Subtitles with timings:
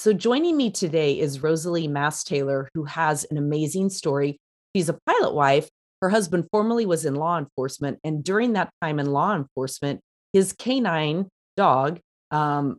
[0.00, 4.38] So, joining me today is Rosalie Mastaler, who has an amazing story.
[4.74, 5.68] She's a pilot wife.
[6.00, 7.98] Her husband formerly was in law enforcement.
[8.02, 10.00] And during that time in law enforcement,
[10.32, 12.00] his canine dog,
[12.30, 12.78] um,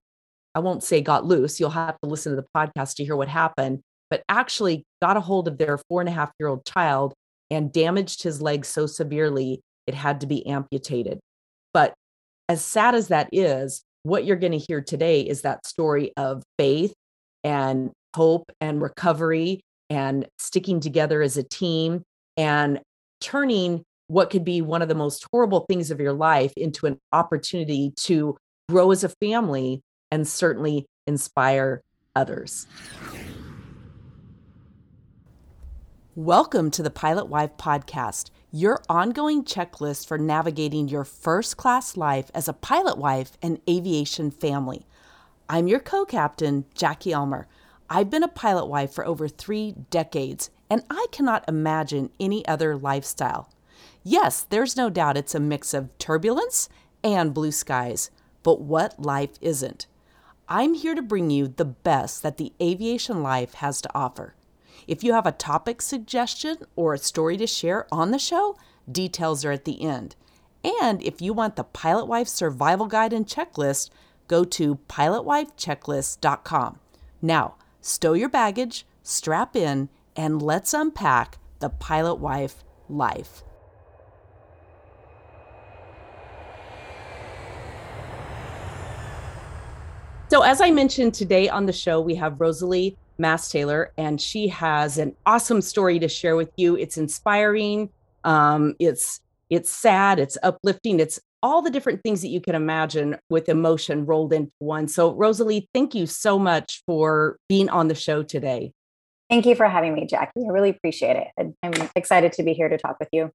[0.55, 3.27] I won't say got loose, you'll have to listen to the podcast to hear what
[3.27, 7.13] happened, but actually got a hold of their four and a half year old child
[7.51, 11.19] and damaged his leg so severely it had to be amputated.
[11.71, 11.93] But
[12.49, 16.41] as sad as that is, what you're going to hear today is that story of
[16.57, 16.95] faith
[17.43, 22.03] and hope and recovery and sticking together as a team
[22.37, 22.79] and
[23.19, 26.99] turning what could be one of the most horrible things of your life into an
[27.11, 28.37] opportunity to
[28.69, 31.81] grow as a family and certainly inspire
[32.15, 32.67] others.
[36.15, 42.29] Welcome to the Pilot Wife Podcast, your ongoing checklist for navigating your first class life
[42.33, 44.85] as a pilot wife and aviation family.
[45.51, 47.45] I'm your co captain, Jackie Ulmer.
[47.89, 52.77] I've been a pilot wife for over three decades, and I cannot imagine any other
[52.77, 53.49] lifestyle.
[54.01, 56.69] Yes, there's no doubt it's a mix of turbulence
[57.03, 58.11] and blue skies,
[58.43, 59.87] but what life isn't?
[60.47, 64.35] I'm here to bring you the best that the aviation life has to offer.
[64.87, 68.55] If you have a topic suggestion or a story to share on the show,
[68.89, 70.15] details are at the end.
[70.63, 73.89] And if you want the Pilot Wife Survival Guide and Checklist,
[74.31, 76.79] go to pilotwifechecklist.com.
[77.21, 83.43] Now, stow your baggage, strap in, and let's unpack the Pilot Wife life.
[90.29, 94.97] So, as I mentioned today on the show, we have Rosalie Mastaler, and she has
[94.97, 96.77] an awesome story to share with you.
[96.77, 97.89] It's inspiring.
[98.23, 100.19] Um, it's it's sad.
[100.19, 101.01] It's uplifting.
[101.01, 104.87] It's all the different things that you can imagine with emotion rolled into one.
[104.87, 108.73] So, Rosalie, thank you so much for being on the show today.
[109.29, 110.45] Thank you for having me, Jackie.
[110.45, 111.53] I really appreciate it.
[111.63, 113.31] I'm excited to be here to talk with you.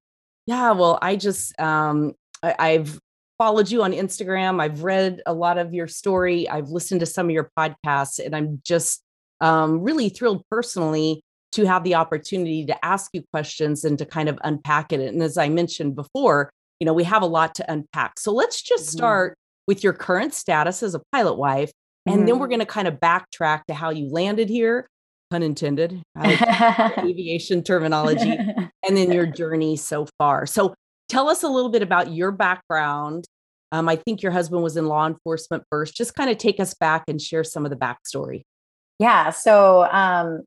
[0.46, 2.12] Yeah, well, I just um,
[2.42, 3.00] I, I've
[3.38, 4.60] followed you on Instagram.
[4.60, 6.48] I've read a lot of your story.
[6.48, 9.02] I've listened to some of your podcasts, and I'm just
[9.40, 11.22] um, really thrilled personally
[11.52, 15.00] to have the opportunity to ask you questions and to kind of unpack it.
[15.00, 16.50] And as I mentioned before,
[16.80, 18.18] you know, we have a lot to unpack.
[18.18, 18.98] So let's just mm-hmm.
[18.98, 21.72] start with your current status as a pilot wife.
[22.06, 22.26] And mm-hmm.
[22.26, 22.50] then we're mm-hmm.
[22.50, 24.88] going to kind of backtrack to how you landed here,
[25.30, 28.30] pun intended, aviation terminology,
[28.86, 30.46] and then your journey so far.
[30.46, 30.74] So
[31.08, 33.24] tell us a little bit about your background.
[33.72, 35.96] Um, I think your husband was in law enforcement first.
[35.96, 38.42] Just kind of take us back and share some of the backstory.
[38.98, 39.30] Yeah.
[39.30, 40.42] So, um,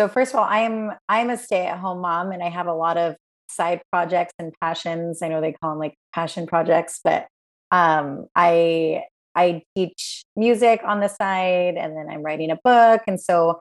[0.00, 3.16] so first of all, I'm I'm a stay-at-home mom, and I have a lot of
[3.48, 5.22] side projects and passions.
[5.22, 7.26] I know they call them like passion projects, but
[7.70, 13.20] um, I I teach music on the side, and then I'm writing a book, and
[13.20, 13.60] so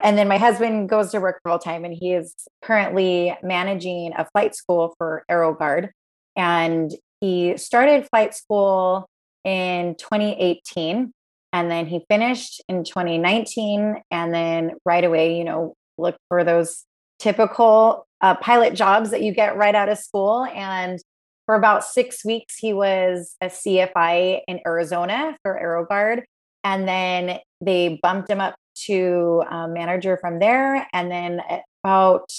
[0.00, 4.26] and then my husband goes to work full time, and he is currently managing a
[4.32, 5.90] flight school for AeroGuard,
[6.36, 6.90] and
[7.20, 9.08] he started flight school
[9.44, 11.12] in 2018
[11.52, 16.84] and then he finished in 2019 and then right away you know look for those
[17.18, 20.44] typical uh, pilot jobs that you get right out of school.
[20.54, 20.98] And
[21.46, 26.22] for about six weeks, he was a CFI in Arizona for AeroGuard.
[26.64, 30.86] And then they bumped him up to a manager from there.
[30.92, 31.40] And then
[31.82, 32.30] about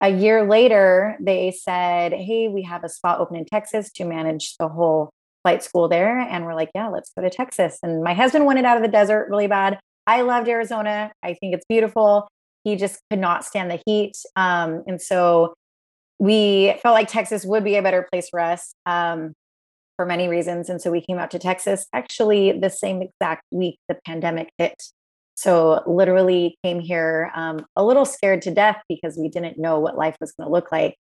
[0.00, 4.56] a year later, they said, Hey, we have a spot open in Texas to manage
[4.58, 5.10] the whole
[5.42, 6.18] flight school there.
[6.18, 7.78] And we're like, Yeah, let's go to Texas.
[7.82, 9.80] And my husband wanted out of the desert really bad.
[10.06, 11.10] I loved Arizona.
[11.22, 12.28] I think it's beautiful
[12.66, 14.16] he just could not stand the heat.
[14.34, 15.54] Um, and so
[16.18, 19.34] we felt like Texas would be a better place for us um,
[19.94, 20.68] for many reasons.
[20.68, 24.82] And so we came out to Texas actually the same exact week the pandemic hit.
[25.36, 29.96] So literally came here um, a little scared to death because we didn't know what
[29.96, 30.96] life was going to look like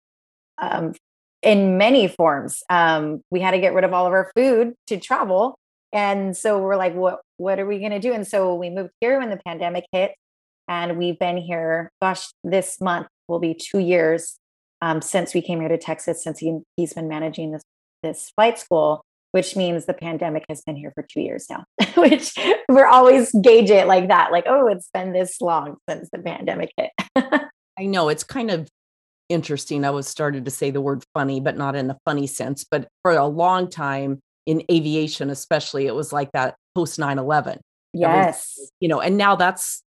[0.58, 0.94] um,
[1.42, 2.62] in many forms.
[2.70, 5.56] Um, we had to get rid of all of our food to travel.
[5.94, 8.12] And so we're like, what, what are we going to do?
[8.12, 10.12] And so we moved here when the pandemic hit
[10.68, 14.38] and we've been here, gosh, this month will be two years
[14.82, 17.64] um, since we came here to Texas, since he, he's been managing this,
[18.02, 21.64] this flight school, which means the pandemic has been here for two years now,
[21.96, 22.34] which
[22.70, 26.72] we're always gauge it like that, like, oh, it's been this long since the pandemic
[26.78, 26.92] hit.
[27.80, 28.68] I know it's kind of
[29.30, 29.84] interesting.
[29.86, 32.66] I was started to say the word funny, but not in a funny sense.
[32.70, 37.60] But for a long time in aviation, especially, it was like that post 9 11.
[37.94, 38.60] Yes.
[38.80, 39.84] you know, and now that's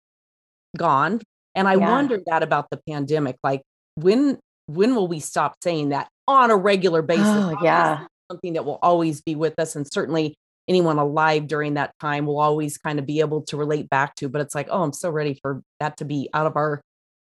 [0.76, 1.22] gone.
[1.56, 1.90] And I yeah.
[1.90, 3.38] wondered that about the pandemic.
[3.44, 3.62] Like
[3.96, 4.38] when
[4.68, 7.26] when will we stop saying that on a regular basis?
[7.28, 8.06] Oh, yeah.
[8.32, 9.76] Something that will always be with us.
[9.76, 10.36] And certainly
[10.68, 14.30] anyone alive during that time will always kind of be able to relate back to.
[14.30, 16.82] But it's like, oh, I'm so ready for that to be out of our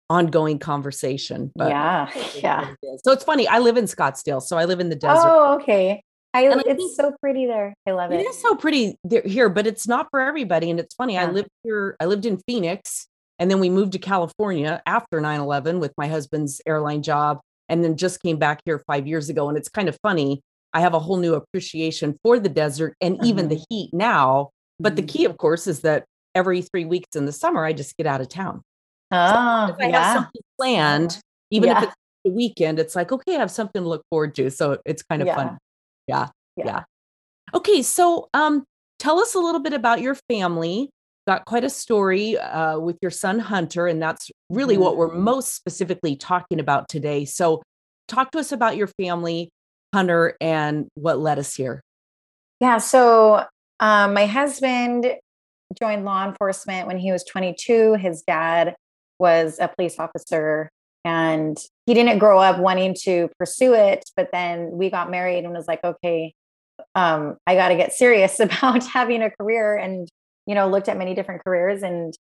[0.10, 1.52] ongoing conversation.
[1.56, 2.74] But yeah, yeah.
[3.04, 3.48] So it's funny.
[3.48, 5.28] I live in Scottsdale, so I live in the desert.
[5.28, 6.02] Oh, okay.
[6.34, 7.74] I, and it's so pretty there.
[7.86, 8.22] I love it.
[8.22, 10.70] It is so pretty there, here, but it's not for everybody.
[10.70, 11.16] And it's funny.
[11.16, 11.26] Yeah.
[11.26, 11.98] I lived here.
[12.00, 13.08] I lived in Phoenix,
[13.40, 17.40] and then we moved to California after 9/11 with my husband's airline job,
[17.70, 19.50] and then just came back here five years ago.
[19.50, 20.42] And it's kind of funny.
[20.74, 23.26] I have a whole new appreciation for the desert and mm-hmm.
[23.26, 23.64] even the mm-hmm.
[23.70, 24.50] heat now.
[24.80, 25.18] But the mm-hmm.
[25.18, 26.06] key, of course, is that
[26.36, 28.62] every three weeks in the summer, I just get out of town.
[29.12, 30.04] Oh, so I yeah.
[30.04, 31.20] have something planned,
[31.50, 31.78] even yeah.
[31.78, 31.96] if it's
[32.26, 34.52] the weekend, it's like, okay, I have something to look forward to.
[34.52, 35.36] So it's kind of yeah.
[35.36, 35.58] fun.
[36.08, 36.66] Yeah, yeah.
[36.66, 36.84] Yeah.
[37.54, 37.82] Okay.
[37.82, 38.64] So um
[39.00, 40.90] tell us a little bit about your family.
[41.28, 45.24] Got quite a story uh, with your son Hunter, and that's really what we're mm-hmm.
[45.24, 47.26] most specifically talking about today.
[47.26, 47.62] So,
[48.08, 49.50] talk to us about your family,
[49.94, 51.82] Hunter, and what led us here.
[52.62, 52.78] Yeah.
[52.78, 53.44] So,
[53.82, 55.14] um, my husband
[55.78, 57.96] joined law enforcement when he was 22.
[57.96, 58.76] His dad
[59.20, 60.70] was a police officer
[61.08, 65.54] and he didn't grow up wanting to pursue it but then we got married and
[65.54, 66.34] was like okay
[66.96, 70.10] um, i got to get serious about having a career and
[70.48, 72.18] you know looked at many different careers and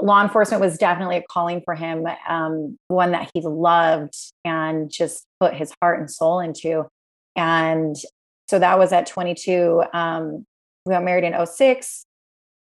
[0.00, 5.24] law enforcement was definitely a calling for him um, one that he loved and just
[5.40, 6.84] put his heart and soul into.
[7.36, 7.96] And
[8.48, 10.46] so that was at 22 um,
[10.86, 12.06] we got married in 06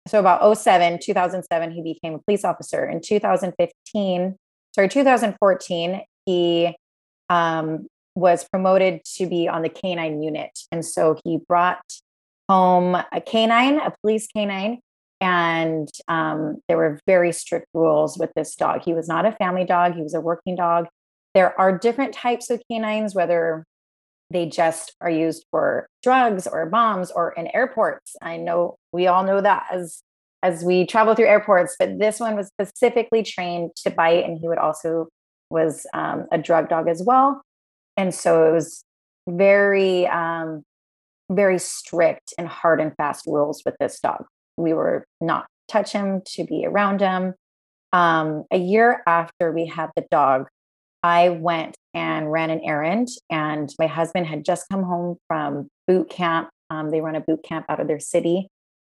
[0.07, 2.85] so about 07 2007 he became a police officer.
[2.85, 4.35] In 2015
[4.73, 6.75] sorry 2014 he
[7.29, 10.57] um, was promoted to be on the canine unit.
[10.71, 11.83] And so he brought
[12.49, 14.79] home a canine a police canine
[15.21, 18.81] and um, there were very strict rules with this dog.
[18.83, 20.87] He was not a family dog he was a working dog.
[21.33, 23.65] There are different types of canines whether
[24.31, 28.15] they just are used for drugs or bombs or in airports.
[28.21, 30.01] I know we all know that as
[30.43, 34.47] as we travel through airports, but this one was specifically trained to bite, and he
[34.47, 35.07] would also
[35.49, 37.41] was um, a drug dog as well,
[37.97, 38.83] and so it was
[39.27, 40.63] very um,
[41.29, 44.25] very strict and hard and fast rules with this dog.
[44.57, 47.33] We were not touch him to be around him.
[47.93, 50.47] Um, a year after we had the dog,
[51.01, 56.09] I went and ran an errand, and my husband had just come home from boot
[56.09, 56.49] camp.
[56.69, 58.47] Um, they run a boot camp out of their city,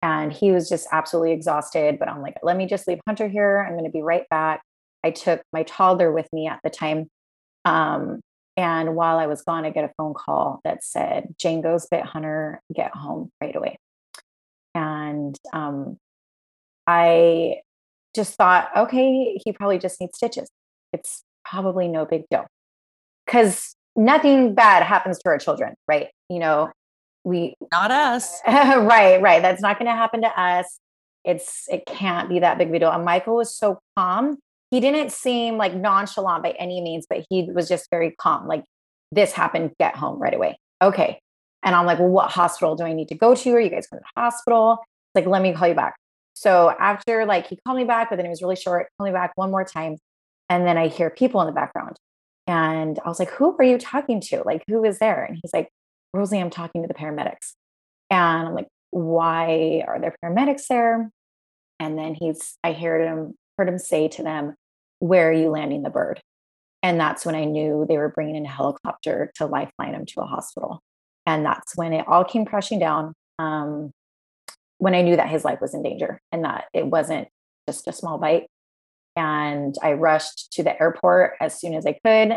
[0.01, 1.97] and he was just absolutely exhausted.
[1.99, 3.65] But I'm like, let me just leave Hunter here.
[3.65, 4.61] I'm going to be right back.
[5.03, 7.07] I took my toddler with me at the time.
[7.65, 8.21] Um,
[8.57, 12.61] and while I was gone, I get a phone call that said, Django's bit Hunter,
[12.73, 13.77] get home right away.
[14.73, 15.97] And um,
[16.87, 17.61] I
[18.15, 20.49] just thought, okay, he probably just needs stitches.
[20.93, 22.45] It's probably no big deal
[23.25, 26.07] because nothing bad happens to our children, right?
[26.29, 26.71] You know,
[27.23, 29.21] we not us, right?
[29.21, 29.41] Right.
[29.41, 30.79] That's not going to happen to us.
[31.25, 32.91] It's it can't be that big of a deal.
[32.91, 34.37] And Michael was so calm.
[34.71, 38.47] He didn't seem like nonchalant by any means, but he was just very calm.
[38.47, 38.63] Like
[39.11, 40.57] this happened, get home right away.
[40.81, 41.19] Okay.
[41.63, 43.51] And I'm like, well, what hospital do I need to go to?
[43.53, 44.79] Are you guys going to the hospital?
[44.81, 45.95] It's like, let me call you back.
[46.33, 48.87] So after like he called me back, but then it was really short.
[48.97, 49.97] called me back one more time.
[50.49, 51.97] And then I hear people in the background.
[52.47, 54.43] And I was like, who are you talking to?
[54.45, 55.23] Like, who is there?
[55.23, 55.69] And he's like,
[56.13, 57.53] Rosie, I'm talking to the paramedics.
[58.11, 61.09] And I'm like, why are there paramedics there?
[61.79, 64.55] And then he's, I heard him, heard him say to them,
[64.99, 66.21] where are you landing the bird?
[66.83, 70.21] And that's when I knew they were bringing in a helicopter to lifeline him to
[70.21, 70.81] a hospital.
[71.25, 73.13] And that's when it all came crashing down.
[73.39, 73.91] Um,
[74.77, 77.27] when I knew that his life was in danger and that it wasn't
[77.67, 78.47] just a small bite,
[79.15, 82.33] and I rushed to the airport as soon as I could.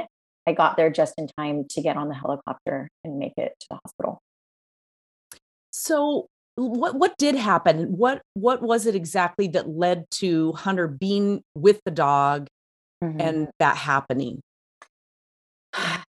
[0.46, 3.66] I got there just in time to get on the helicopter and make it to
[3.70, 4.22] the hospital.
[5.70, 7.96] So what what did happen?
[7.96, 12.48] What what was it exactly that led to Hunter being with the dog
[13.02, 13.20] mm-hmm.
[13.20, 14.40] and that happening?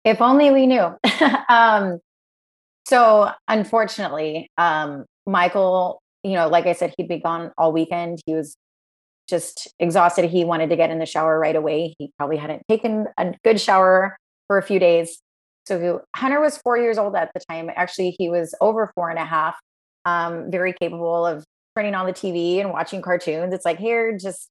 [0.03, 0.95] If only we knew.
[1.49, 1.99] um,
[2.85, 8.19] so unfortunately, um, Michael, you know, like I said, he'd be gone all weekend.
[8.27, 8.55] He was
[9.27, 10.29] just exhausted.
[10.29, 11.95] He wanted to get in the shower right away.
[11.97, 15.19] He probably hadn't taken a good shower for a few days.
[15.65, 17.71] So Hunter was four years old at the time.
[17.75, 19.55] Actually, he was over four and a half,
[20.05, 21.43] um, very capable of
[21.75, 23.53] turning on the TV and watching cartoons.
[23.53, 24.49] It's like, here, just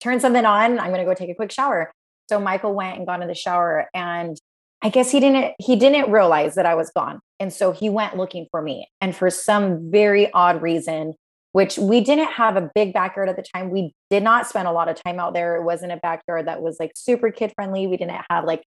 [0.00, 0.78] turn something on.
[0.78, 1.92] I'm going to go take a quick shower.
[2.28, 4.36] So Michael went and got in the shower and
[4.82, 7.20] I guess he didn't he didn't realize that I was gone.
[7.40, 8.88] And so he went looking for me.
[9.00, 11.14] And for some very odd reason,
[11.52, 13.70] which we didn't have a big backyard at the time.
[13.70, 15.56] We did not spend a lot of time out there.
[15.56, 17.86] It wasn't a backyard that was like super kid friendly.
[17.86, 18.62] We didn't have like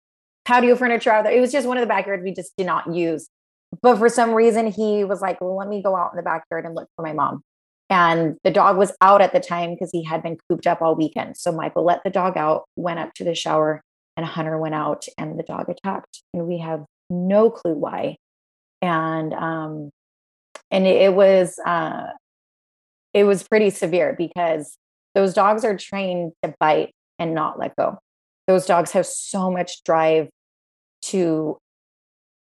[0.44, 1.32] patio furniture out there.
[1.37, 3.28] It was just one of the backyards we just did not use.
[3.83, 6.64] But for some reason, he was like, well, let me go out in the backyard
[6.64, 7.42] and look for my mom.
[7.88, 10.97] And the dog was out at the time because he had been cooped up all
[10.97, 11.37] weekend.
[11.37, 13.83] So Michael let the dog out, went up to the shower,
[14.16, 16.23] and Hunter went out and the dog attacked.
[16.35, 18.16] And we have no clue why.
[18.83, 19.90] And um,
[20.71, 22.06] and it, it was uh
[23.14, 24.76] it was pretty severe because
[25.14, 27.99] those dogs are trained to bite and not let go.
[28.47, 30.28] Those dogs have so much drive
[31.02, 31.56] to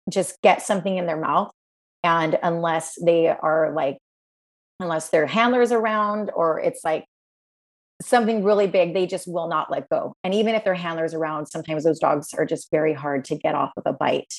[0.10, 1.51] just get something in their mouth.
[2.03, 3.98] And unless they are like,
[4.79, 7.05] unless their handlers around or it's like
[8.01, 10.13] something really big, they just will not let go.
[10.24, 13.55] And even if their handlers around, sometimes those dogs are just very hard to get
[13.55, 14.34] off of a bite.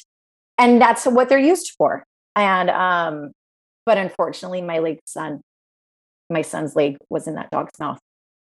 [0.58, 2.04] And that's what they're used for.
[2.34, 3.32] And um,
[3.86, 5.40] but unfortunately, my late son,
[6.30, 7.98] my son's leg was in that dog's mouth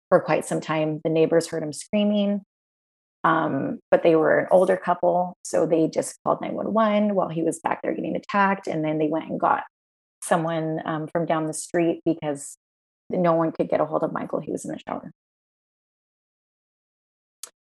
[0.09, 1.01] for quite some time.
[1.03, 2.41] The neighbors heard him screaming.
[3.24, 7.59] Um, but they were an older couple, so they just called 911 while he was
[7.59, 8.67] back there getting attacked.
[8.67, 9.63] And then they went and got
[10.21, 12.57] someone um, from down the street because
[13.09, 14.39] no one could get a hold of Michael.
[14.39, 15.12] He was in the shower.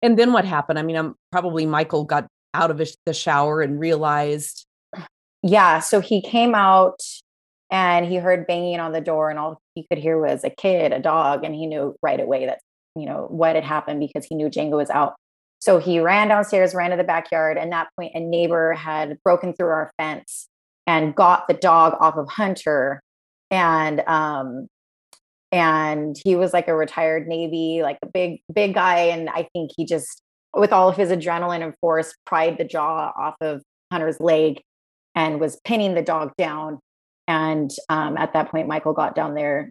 [0.03, 0.79] And then what happened?
[0.79, 4.65] I mean, I'm probably Michael got out of the shower and realized.
[5.43, 5.81] Yeah.
[5.81, 7.01] So he came out
[7.71, 10.93] and he heard banging on the door, and all he could hear was a kid,
[10.93, 12.59] a dog, and he knew right away that
[12.97, 15.15] you know what had happened because he knew Django was out.
[15.61, 17.59] So he ran downstairs, ran to the backyard.
[17.59, 20.49] And that point, a neighbor had broken through our fence
[20.87, 23.03] and got the dog off of Hunter.
[23.51, 24.69] And um,
[25.53, 28.99] and he was like a retired Navy, like a big, big guy.
[28.99, 30.23] And I think he just,
[30.55, 33.63] with all of his adrenaline and force, pried the jaw off of
[33.93, 34.61] Hunter's leg
[35.15, 36.79] and was pinning the dog down.
[37.27, 39.71] And um, at that point, Michael got down there,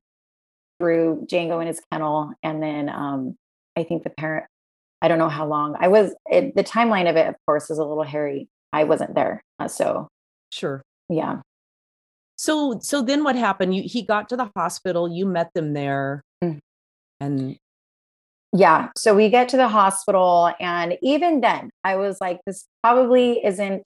[0.79, 3.35] threw Django in his kennel, and then um,
[3.77, 4.45] I think the parent
[5.01, 5.75] I don't know how long.
[5.79, 8.47] I was it, the timeline of it, of course, is a little hairy.
[8.73, 10.07] I wasn't there, uh, so
[10.51, 11.41] sure, yeah.
[12.37, 13.75] So so then what happened?
[13.75, 15.09] You he got to the hospital.
[15.09, 16.59] You met them there, mm.
[17.19, 17.57] and
[18.53, 18.89] yeah.
[18.97, 23.83] So we get to the hospital, and even then, I was like, this probably isn't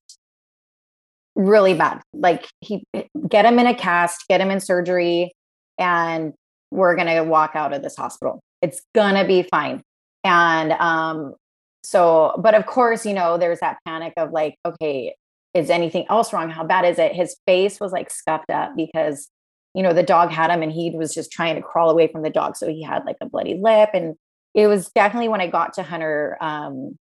[1.35, 2.01] really bad.
[2.13, 2.83] Like he
[3.27, 5.31] get him in a cast, get him in surgery,
[5.77, 6.33] and
[6.71, 8.39] we're gonna walk out of this hospital.
[8.61, 9.81] It's gonna be fine.
[10.23, 11.35] And um,
[11.83, 15.15] so, but of course, you know, there's that panic of like, okay,
[15.53, 16.49] is anything else wrong?
[16.49, 17.13] How bad is it?
[17.13, 19.29] His face was like scuffed up because,
[19.73, 22.23] you know, the dog had him and he was just trying to crawl away from
[22.23, 22.55] the dog.
[22.55, 23.89] So he had like a bloody lip.
[23.93, 24.15] And
[24.53, 26.97] it was definitely when I got to Hunter, um,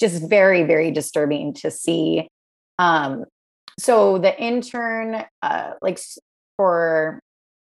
[0.00, 2.26] just very, very disturbing to see.
[2.78, 3.24] Um,
[3.78, 6.00] so the intern, uh, like
[6.56, 7.20] for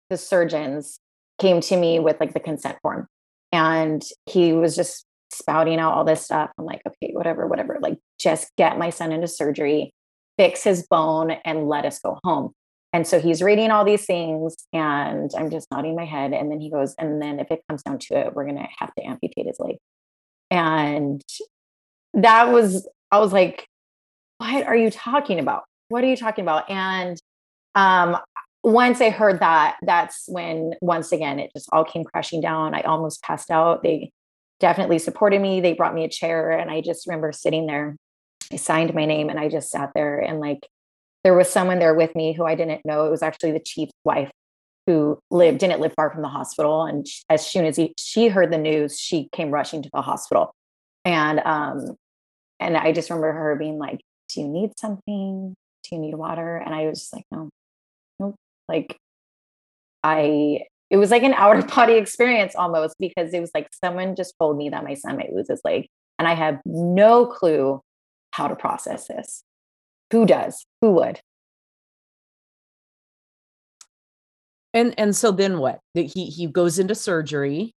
[0.10, 1.00] the surgeons,
[1.40, 3.08] came to me with like the consent form
[3.52, 6.52] and he was just spouting out all this stuff.
[6.58, 7.78] I'm like, okay, whatever, whatever.
[7.82, 9.94] Like, just get my son into surgery,
[10.38, 12.54] fix his bone, and let us go home.
[12.94, 16.34] And so he's reading all these things, and I'm just nodding my head.
[16.34, 18.68] And then he goes, and then if it comes down to it, we're going to
[18.80, 19.76] have to amputate his leg.
[20.50, 21.22] And
[22.14, 23.68] that was, I was like,
[24.38, 25.64] what are you talking about?
[25.90, 26.70] What are you talking about?
[26.70, 27.22] And
[27.76, 28.18] um,
[28.68, 32.76] once I heard that, that's when once again it just all came crashing down.
[32.76, 33.82] I almost passed out.
[33.82, 34.12] They
[34.60, 35.62] definitely supported me.
[35.62, 37.96] They brought me a chair, and I just remember sitting there.
[38.52, 40.20] I signed my name, and I just sat there.
[40.20, 40.68] And like,
[41.24, 43.06] there was someone there with me who I didn't know.
[43.06, 44.32] It was actually the chief's wife
[44.86, 46.84] who lived didn't live far from the hospital.
[46.84, 50.54] And as soon as he, she heard the news, she came rushing to the hospital.
[51.06, 51.96] And um,
[52.60, 55.56] and I just remember her being like, "Do you need something?
[55.84, 57.50] Do you need water?" And I was just like, "No,
[58.68, 58.98] like
[60.04, 64.36] I it was like an outer body experience almost because it was like someone just
[64.40, 65.88] told me that my son might lose his leg
[66.20, 67.82] and I have no clue
[68.32, 69.44] how to process this.
[70.12, 70.66] Who does?
[70.82, 71.20] Who would?
[74.74, 75.80] And and so then what?
[75.96, 77.74] That he he goes into surgery.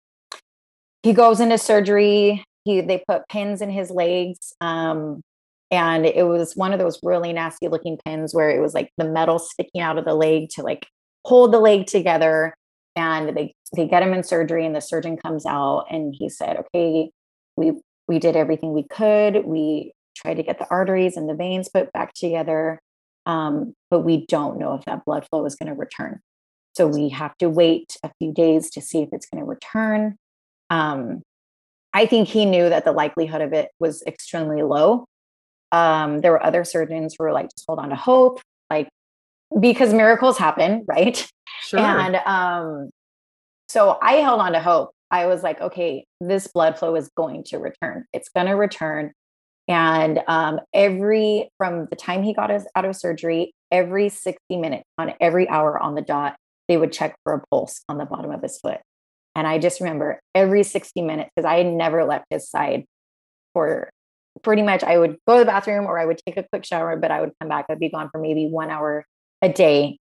[1.02, 2.44] He goes into surgery.
[2.64, 4.52] He they put pins in his legs.
[4.60, 5.22] Um,
[5.70, 9.04] and it was one of those really nasty looking pins where it was like the
[9.04, 10.86] metal sticking out of the leg to like
[11.24, 12.54] hold the leg together
[12.96, 16.56] and they they get him in surgery and the surgeon comes out and he said
[16.56, 17.10] okay
[17.56, 17.72] we
[18.08, 19.44] we did everything we could.
[19.44, 22.80] We tried to get the arteries and the veins put back together
[23.26, 26.20] um, but we don't know if that blood flow is going to return.
[26.74, 30.16] So we have to wait a few days to see if it's going to return.
[30.70, 31.22] Um,
[31.94, 35.06] i think he knew that the likelihood of it was extremely low
[35.72, 38.88] um, there were other surgeons who were like, just hold on to hope, like
[39.60, 41.26] because miracles happen, right?
[41.62, 41.80] Sure.
[41.80, 42.90] And um,
[43.68, 44.90] so I held on to hope.
[45.10, 48.04] I was like, okay, this blood flow is going to return.
[48.12, 49.12] It's going to return.
[49.66, 54.84] And um, every, from the time he got us out of surgery, every 60 minutes
[54.96, 56.36] on every hour on the dot,
[56.68, 58.80] they would check for a pulse on the bottom of his foot.
[59.34, 62.84] And I just remember every 60 minutes, because I had never left his side
[63.54, 63.90] for
[64.42, 66.96] pretty much, I would go to the bathroom or I would take a quick shower,
[66.96, 67.66] but I would come back.
[67.68, 69.04] I'd be gone for maybe one hour
[69.42, 69.98] a day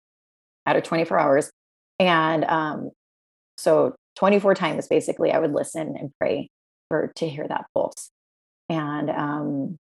[0.65, 1.51] out of 24 hours.
[1.99, 2.91] And um,
[3.57, 6.49] so 24 times basically, I would listen and pray
[6.89, 8.09] for to hear that pulse.
[8.69, 9.77] And um,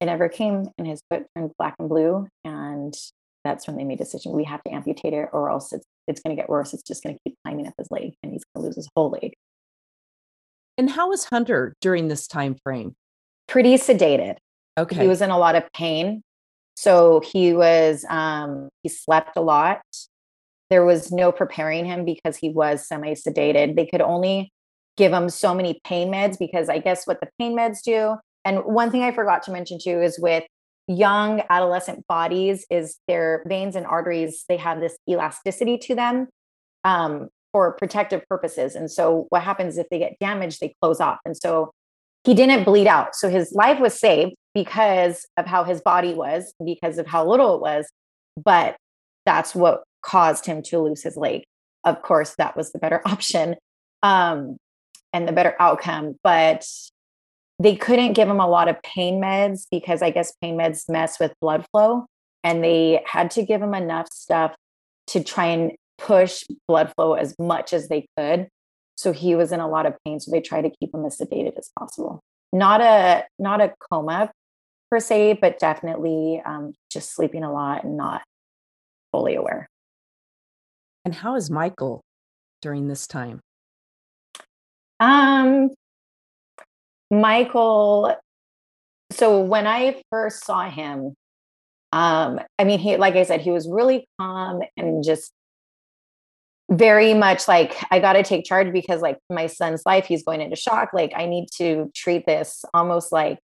[0.00, 2.26] it never came, and his foot turned black and blue.
[2.44, 2.94] And
[3.44, 6.20] that's when they made a decision we have to amputate it, or else it's it's
[6.20, 6.72] going to get worse.
[6.72, 8.88] It's just going to keep climbing up his leg, and he's going to lose his
[8.94, 9.34] whole leg.
[10.78, 12.94] And how was Hunter during this time frame?
[13.50, 14.36] Pretty sedated.
[14.78, 15.02] Okay.
[15.02, 16.22] He was in a lot of pain.
[16.76, 19.82] So he was um he slept a lot.
[20.70, 23.76] There was no preparing him because he was semi sedated.
[23.76, 24.52] They could only
[24.96, 28.16] give him so many pain meds because I guess what the pain meds do.
[28.44, 30.44] And one thing I forgot to mention too is with
[30.86, 36.28] young adolescent bodies is their veins and arteries they have this elasticity to them
[36.84, 41.18] um, for protective purposes and so what happens if they get damaged they close off
[41.24, 41.70] and so
[42.24, 46.52] he didn't bleed out so his life was saved because of how his body was
[46.64, 47.86] because of how little it was
[48.42, 48.76] but
[49.26, 51.42] that's what caused him to lose his leg
[51.84, 53.56] of course that was the better option
[54.02, 54.56] um,
[55.12, 56.64] and the better outcome but
[57.60, 61.20] they couldn't give him a lot of pain meds because I guess pain meds mess
[61.20, 62.06] with blood flow.
[62.42, 64.54] And they had to give him enough stuff
[65.08, 68.48] to try and push blood flow as much as they could.
[69.00, 70.20] So he was in a lot of pain.
[70.20, 72.20] So they tried to keep him as sedated as possible.
[72.52, 74.30] Not a not a coma
[74.90, 78.20] per se, but definitely um, just sleeping a lot and not
[79.10, 79.70] fully aware.
[81.06, 82.02] And how is Michael
[82.60, 83.40] during this time?
[84.98, 85.70] Um,
[87.10, 88.14] Michael,
[89.12, 91.14] so when I first saw him,
[91.92, 95.32] um, I mean, he, like I said, he was really calm and just
[96.70, 100.40] very much like, I got to take charge because, like, my son's life, he's going
[100.40, 100.90] into shock.
[100.92, 103.38] Like, I need to treat this almost like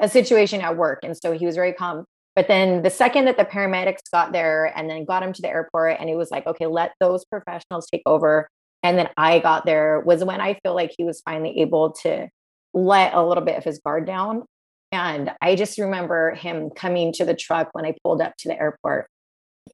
[0.00, 1.00] a situation at work.
[1.02, 2.04] And so he was very calm.
[2.34, 5.48] But then the second that the paramedics got there and then got him to the
[5.48, 8.48] airport, and it was like, okay, let those professionals take over.
[8.82, 12.28] And then I got there was when I feel like he was finally able to
[12.72, 14.44] let a little bit of his guard down.
[14.90, 18.58] And I just remember him coming to the truck when I pulled up to the
[18.58, 19.06] airport.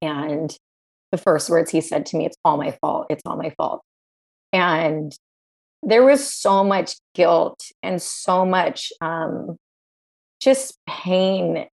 [0.02, 0.54] And
[1.12, 3.06] the first words he said to me, It's all my fault.
[3.10, 3.82] It's all my fault.
[4.52, 5.16] And
[5.82, 9.56] there was so much guilt and so much um,
[10.40, 11.66] just pain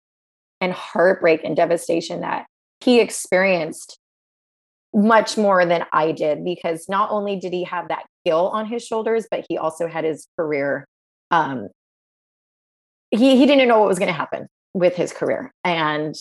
[0.60, 2.46] and heartbreak and devastation that
[2.80, 3.98] he experienced
[4.92, 8.84] much more than I did because not only did he have that guilt on his
[8.84, 10.86] shoulders, but he also had his career
[11.30, 11.68] um,
[13.10, 16.14] he he didn't know what was going to happen with his career, and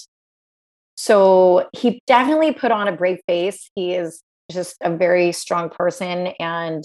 [1.00, 3.72] so he definitely put on a brave face.
[3.74, 6.84] He is just a very strong person, and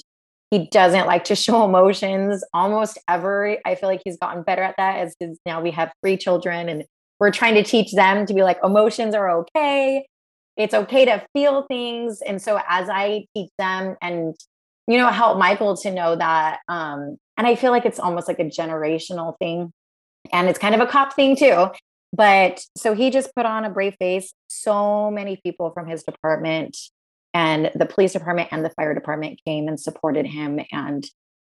[0.52, 3.58] he doesn't like to show emotions almost ever.
[3.66, 6.84] I feel like he's gotten better at that as now we have three children, and
[7.18, 10.06] we're trying to teach them to be like emotions are okay.
[10.56, 14.36] It's okay to feel things, and so as I teach them and
[14.86, 18.38] you know help Michael to know that um, and I feel like it's almost like
[18.38, 19.72] a generational thing.
[20.32, 21.66] And it's kind of a cop thing too.
[22.14, 24.32] But so he just put on a brave face.
[24.48, 26.76] So many people from his department
[27.32, 31.04] and the police department and the fire department came and supported him and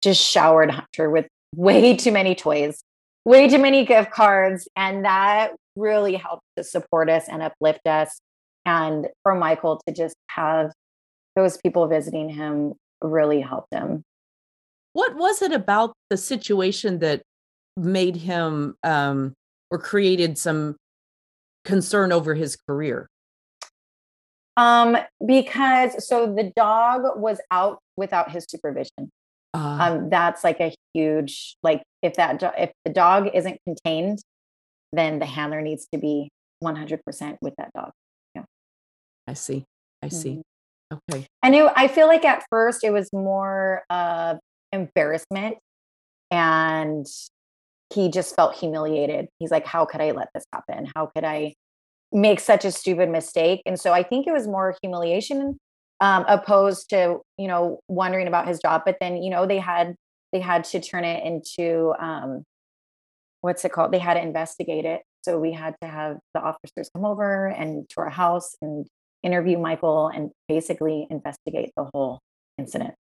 [0.01, 2.83] just showered Hunter with way too many toys,
[3.25, 4.67] way too many gift cards.
[4.75, 8.19] And that really helped to support us and uplift us.
[8.65, 10.71] And for Michael to just have
[11.35, 14.03] those people visiting him really helped him
[14.97, 17.21] what was it about the situation that
[17.75, 19.31] made him um,
[19.69, 20.75] or created some
[21.65, 23.09] concern over his career?
[24.55, 29.11] Um, because so the dog was out without his supervision.
[29.53, 34.19] Uh, um, that's like a huge like if that do- if the dog isn't contained,
[34.91, 36.29] then the handler needs to be
[36.63, 37.91] 100% with that dog.
[38.35, 38.43] Yeah.
[39.27, 39.63] I see.
[40.01, 40.41] I see.
[40.91, 41.13] Mm-hmm.
[41.13, 41.27] Okay.
[41.43, 44.39] I knew I feel like at first it was more of
[44.71, 45.57] embarrassment
[46.31, 47.05] and
[47.93, 49.27] he just felt humiliated.
[49.39, 50.87] He's like, How could I let this happen?
[50.95, 51.53] How could I
[52.11, 53.61] make such a stupid mistake?
[53.65, 55.57] And so I think it was more humiliation
[55.99, 58.83] um, opposed to, you know, wondering about his job.
[58.85, 59.95] But then, you know, they had
[60.31, 62.43] they had to turn it into um,
[63.41, 63.91] what's it called?
[63.91, 65.01] They had to investigate it.
[65.23, 68.85] So we had to have the officers come over and to our house and
[69.23, 72.19] interview Michael and basically investigate the whole
[72.57, 72.93] incident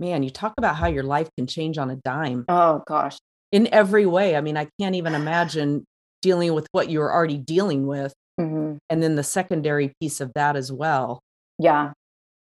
[0.00, 2.46] man, you talk about how your life can change on a dime.
[2.48, 3.18] Oh gosh.
[3.52, 4.36] In every way.
[4.36, 5.84] I mean, I can't even imagine
[6.22, 8.12] dealing with what you're already dealing with.
[8.40, 8.76] Mm-hmm.
[8.88, 11.20] And then the secondary piece of that as well.
[11.58, 11.92] Yeah.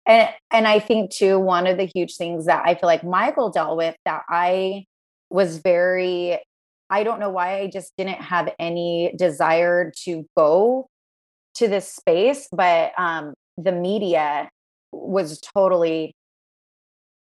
[0.07, 3.51] And and I think too, one of the huge things that I feel like Michael
[3.51, 4.85] dealt with that I
[5.31, 6.39] was very
[6.91, 10.89] I don't know why I just didn't have any desire to go
[11.55, 14.49] to this space, but um the media
[14.93, 16.13] was totally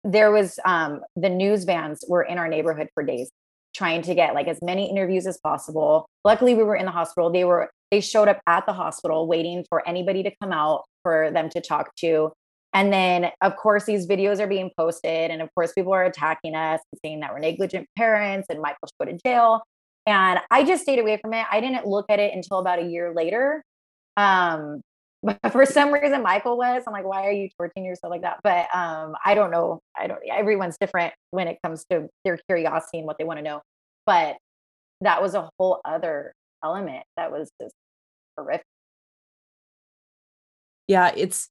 [0.03, 3.29] there was um the news vans were in our neighborhood for days
[3.73, 6.07] trying to get like as many interviews as possible.
[6.23, 7.31] Luckily we were in the hospital.
[7.31, 11.29] They were they showed up at the hospital waiting for anybody to come out for
[11.31, 12.31] them to talk to.
[12.73, 15.29] And then, of course, these videos are being posted.
[15.29, 18.87] And of course, people are attacking us and saying that we're negligent parents and Michael
[18.87, 19.61] should go to jail.
[20.07, 21.45] And I just stayed away from it.
[21.51, 23.63] I didn't look at it until about a year later.
[24.17, 24.81] Um,
[25.23, 26.83] but for some reason, Michael was.
[26.85, 28.39] I'm like, why are you torturing yourself like that?
[28.43, 29.79] But um, I don't know.
[29.97, 30.19] I don't.
[30.29, 33.61] Everyone's different when it comes to their curiosity and what they want to know.
[34.05, 34.37] But
[35.01, 36.33] that was a whole other
[36.63, 37.73] element that was just
[38.37, 38.65] horrific.
[40.87, 41.49] Yeah, it's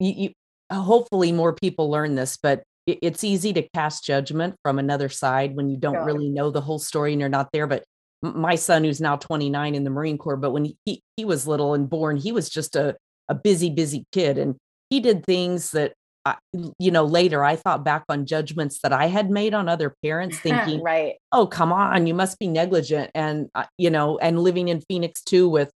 [0.00, 0.32] you, you
[0.72, 5.54] hopefully more people learn this, but it, it's easy to cast judgment from another side
[5.54, 7.68] when you don't really know the whole story and you're not there.
[7.68, 7.84] But
[8.22, 11.74] my son, who's now 29 in the Marine Corps, but when he, he was little
[11.74, 12.96] and born, he was just a,
[13.28, 14.38] a busy, busy kid.
[14.38, 14.56] And
[14.90, 15.92] he did things that,
[16.26, 16.36] I,
[16.78, 20.38] you know, later I thought back on judgments that I had made on other parents,
[20.40, 21.14] thinking, right.
[21.32, 23.10] oh, come on, you must be negligent.
[23.14, 25.70] And, uh, you know, and living in Phoenix too with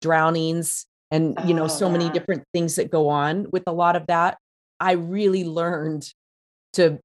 [0.00, 1.92] drownings and you know oh, so yeah.
[1.92, 4.38] many different things that go on with a lot of that
[4.78, 6.12] i really learned
[6.72, 6.98] to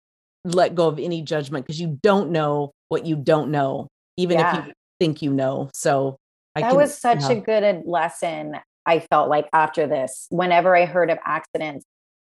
[0.43, 4.59] let go of any judgment because you don't know what you don't know even yeah.
[4.59, 6.17] if you think you know so
[6.55, 8.55] I that can, was such a good lesson
[8.85, 11.85] i felt like after this whenever i heard of accidents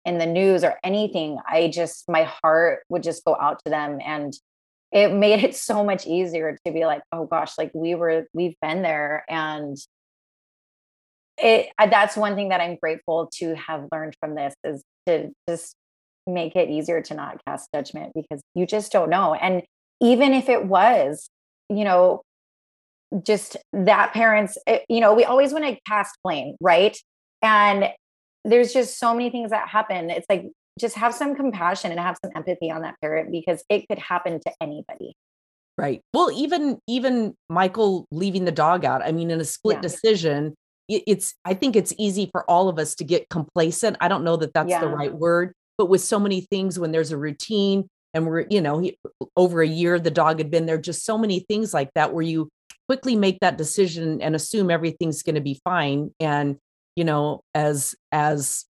[0.05, 3.99] in the news or anything i just my heart would just go out to them
[4.05, 4.33] and
[4.91, 8.55] it made it so much easier to be like oh gosh like we were we've
[8.61, 9.77] been there and
[11.37, 15.75] it that's one thing that i'm grateful to have learned from this is to just
[16.27, 19.61] make it easier to not cast judgment because you just don't know and
[20.01, 21.29] even if it was
[21.69, 22.21] you know
[23.23, 26.97] just that parents eh, you know we always want to cast blame right?
[27.41, 27.89] And
[28.43, 30.09] there's just so many things that happen.
[30.09, 30.45] It's like
[30.79, 34.39] just have some compassion and have some empathy on that parent because it could happen
[34.39, 35.15] to anybody.
[35.77, 36.01] Right.
[36.13, 39.81] Well even even michael leaving the dog out i mean in a split yeah.
[39.81, 40.55] decision
[40.87, 43.97] it's i think it's easy for all of us to get complacent.
[43.99, 44.79] I don't know that that's yeah.
[44.79, 48.61] the right word but with so many things when there's a routine and we're you
[48.61, 48.97] know he,
[49.35, 52.23] over a year the dog had been there just so many things like that where
[52.23, 52.49] you
[52.87, 56.57] quickly make that decision and assume everything's going to be fine and
[56.95, 58.65] you know as as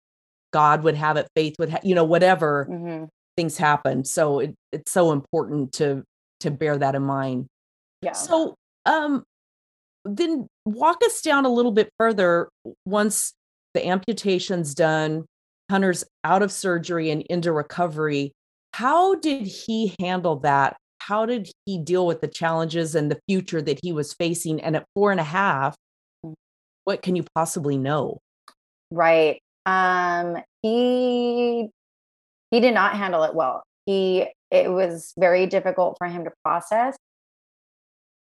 [0.52, 3.06] god would have it faith would have you know whatever mm-hmm.
[3.36, 6.04] things happen so it, it's so important to
[6.39, 7.47] to bear that in mind
[8.02, 9.23] yeah so um
[10.06, 12.49] then walk us down a little bit further
[12.86, 13.34] once
[13.73, 15.26] the amputation's done,
[15.69, 18.34] Hunter's out of surgery and into recovery.
[18.73, 20.76] How did he handle that?
[21.08, 24.62] How did he deal with the challenges and the future that he was facing?
[24.62, 25.76] And at four and a half,
[26.86, 28.20] what can you possibly know?
[28.92, 29.42] Right.
[29.66, 31.70] Um, he
[32.52, 33.63] he did not handle it well.
[33.86, 36.96] He it was very difficult for him to process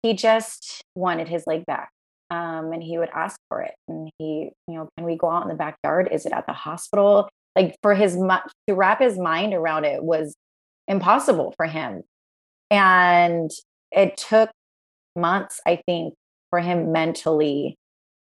[0.03, 1.91] he just wanted his leg back.
[2.29, 3.73] Um, and he would ask for it.
[3.87, 6.09] And he, you know, can we go out in the backyard?
[6.11, 7.29] Is it at the hospital?
[7.55, 10.35] Like for his to wrap his mind around it was
[10.87, 12.03] impossible for him.
[12.71, 13.51] And
[13.91, 14.49] it took
[15.15, 16.15] months, I think,
[16.49, 17.77] for him mentally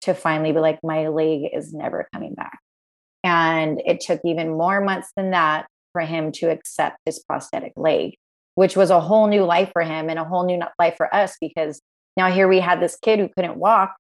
[0.02, 2.60] to finally be like, my leg is never coming back.
[3.24, 8.16] And it took even more months than that for him to accept his prosthetic leg
[8.56, 11.36] which was a whole new life for him and a whole new life for us
[11.40, 11.82] because
[12.18, 13.96] now here we had this kid who couldn't walk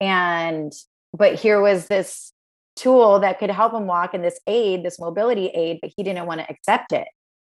[0.00, 0.72] and
[1.16, 2.32] but here was this
[2.76, 6.26] tool that could help him walk and this aid this mobility aid but he didn't
[6.26, 7.06] want to accept it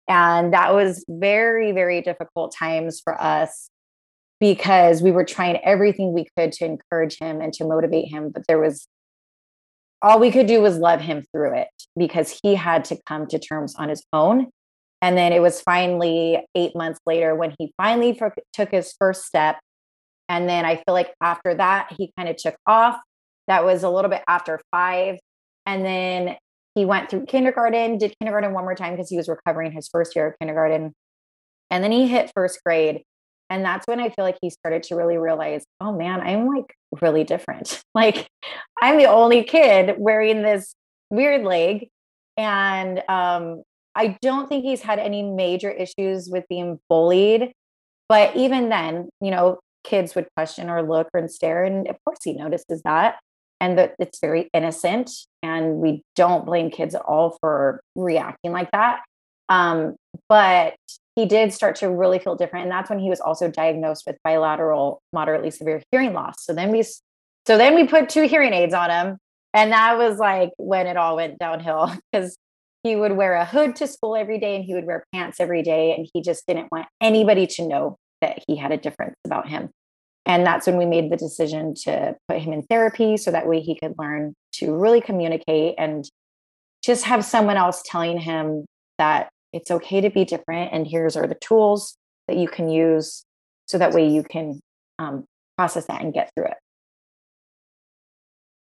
[0.08, 3.70] and that was very very difficult times for us
[4.40, 8.46] because we were trying everything we could to encourage him and to motivate him but
[8.46, 8.86] there was
[10.02, 13.38] all we could do was love him through it because he had to come to
[13.38, 14.48] terms on his own
[15.04, 18.18] and then it was finally eight months later when he finally
[18.54, 19.60] took his first step.
[20.30, 22.98] And then I feel like after that, he kind of took off.
[23.46, 25.18] That was a little bit after five.
[25.66, 26.36] And then
[26.74, 30.16] he went through kindergarten, did kindergarten one more time because he was recovering his first
[30.16, 30.92] year of kindergarten.
[31.70, 33.02] And then he hit first grade.
[33.50, 36.74] And that's when I feel like he started to really realize, oh man, I'm like
[37.00, 37.82] really different.
[37.94, 38.26] Like
[38.82, 40.74] I'm the only kid wearing this
[41.10, 41.88] weird leg.
[42.36, 43.62] And um,
[43.94, 47.52] I don't think he's had any major issues with being bullied.
[48.08, 51.64] but even then, you know, kids would question or look and stare.
[51.64, 53.20] And of course, he notices that.
[53.60, 55.10] And that it's very innocent.
[55.42, 59.00] And we don't blame kids at all for reacting like that.
[59.48, 59.96] Um,
[60.28, 60.74] but
[61.16, 62.64] he did start to really feel different.
[62.64, 66.34] And that's when he was also diagnosed with bilateral moderately severe hearing loss.
[66.40, 66.82] So then we
[67.46, 69.18] so then we put two hearing aids on him.
[69.52, 72.36] And that was like when it all went downhill because
[72.82, 75.62] he would wear a hood to school every day and he would wear pants every
[75.62, 75.94] day.
[75.94, 79.70] And he just didn't want anybody to know that he had a difference about him.
[80.26, 83.60] And that's when we made the decision to put him in therapy so that way
[83.60, 86.08] he could learn to really communicate and
[86.82, 88.64] just have someone else telling him
[88.98, 90.72] that it's okay to be different.
[90.72, 91.96] And here's are the tools
[92.28, 93.24] that you can use
[93.66, 94.60] so that way you can
[94.98, 95.24] um,
[95.56, 96.56] process that and get through it.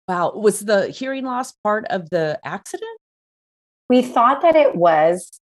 [0.08, 0.32] Wow.
[0.34, 2.98] Was the hearing loss part of the accident?
[3.88, 5.40] We thought that it was,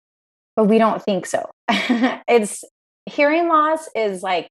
[0.56, 1.50] but we don't think so.
[1.68, 2.64] it's
[3.06, 4.48] hearing loss is like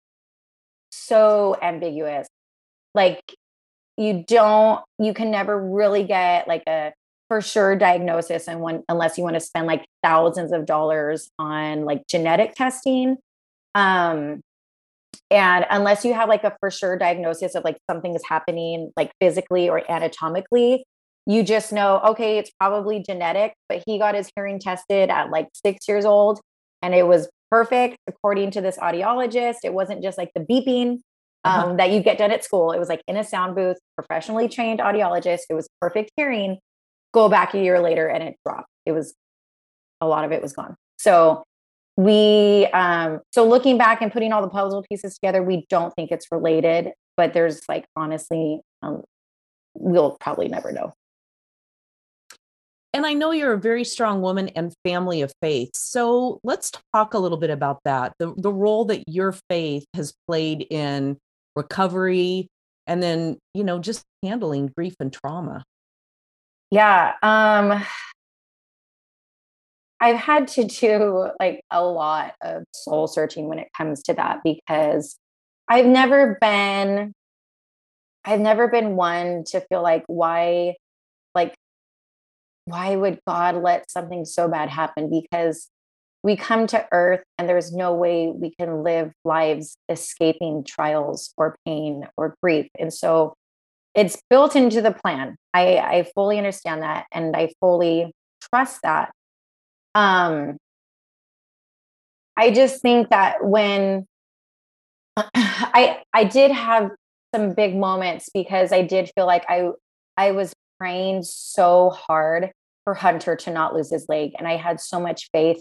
[1.09, 2.27] so ambiguous.
[2.95, 3.35] Like
[3.97, 6.93] you don't, you can never really get like a
[7.27, 11.85] for sure diagnosis and one unless you want to spend like thousands of dollars on
[11.85, 13.17] like genetic testing.
[13.75, 14.41] Um
[15.31, 19.11] and unless you have like a for sure diagnosis of like something is happening like
[19.21, 20.85] physically or anatomically,
[21.27, 25.47] you just know, okay, it's probably genetic, but he got his hearing tested at like
[25.53, 26.39] six years old
[26.81, 29.57] and it was perfect according to this audiologist.
[29.63, 30.99] It wasn't just like the beeping
[31.43, 31.57] uh-huh.
[31.57, 31.75] um, uh-huh.
[31.77, 32.71] that you get done at school.
[32.71, 35.41] It was like in a sound booth, professionally trained audiologist.
[35.49, 36.59] It was perfect hearing.
[37.13, 38.69] Go back a year later and it dropped.
[38.85, 39.15] It was
[40.01, 40.75] a lot of it was gone.
[40.97, 41.43] So
[41.97, 46.11] we um so looking back and putting all the puzzle pieces together, we don't think
[46.11, 49.03] it's related, but there's like honestly, um,
[49.73, 50.93] we'll probably never know.
[52.93, 55.71] And I know you're a very strong woman and family of faith.
[55.75, 58.13] So let's talk a little bit about that.
[58.17, 61.17] The, the role that your faith has played in
[61.55, 62.47] recovery
[62.87, 65.63] and then, you know, just handling grief and trauma.
[66.71, 67.13] Yeah.
[67.21, 67.83] Um
[70.01, 74.39] I've had to do like a lot of soul searching when it comes to that
[74.43, 75.17] because
[75.67, 77.13] I've never been
[78.25, 80.75] I've never been one to feel like why
[81.35, 81.53] like
[82.69, 85.09] why would God let something so bad happen?
[85.09, 85.69] Because
[86.23, 91.55] we come to earth and there's no way we can live lives escaping trials or
[91.65, 92.67] pain or grief.
[92.77, 93.33] And so
[93.95, 95.35] it's built into the plan.
[95.53, 98.11] I, I fully understand that and I fully
[98.53, 99.11] trust that.
[99.95, 100.57] Um,
[102.37, 104.05] I just think that when
[105.17, 106.91] I I did have
[107.35, 109.71] some big moments because I did feel like I
[110.15, 112.51] I was praying so hard
[112.83, 114.31] for Hunter to not lose his leg.
[114.37, 115.59] And I had so much faith.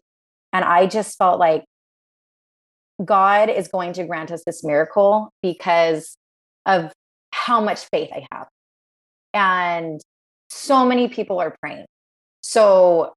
[0.52, 1.64] And I just felt like
[3.04, 6.16] God is going to grant us this miracle because
[6.66, 6.92] of
[7.32, 8.48] how much faith I have.
[9.34, 10.00] And
[10.48, 11.84] so many people are praying.
[12.40, 13.12] So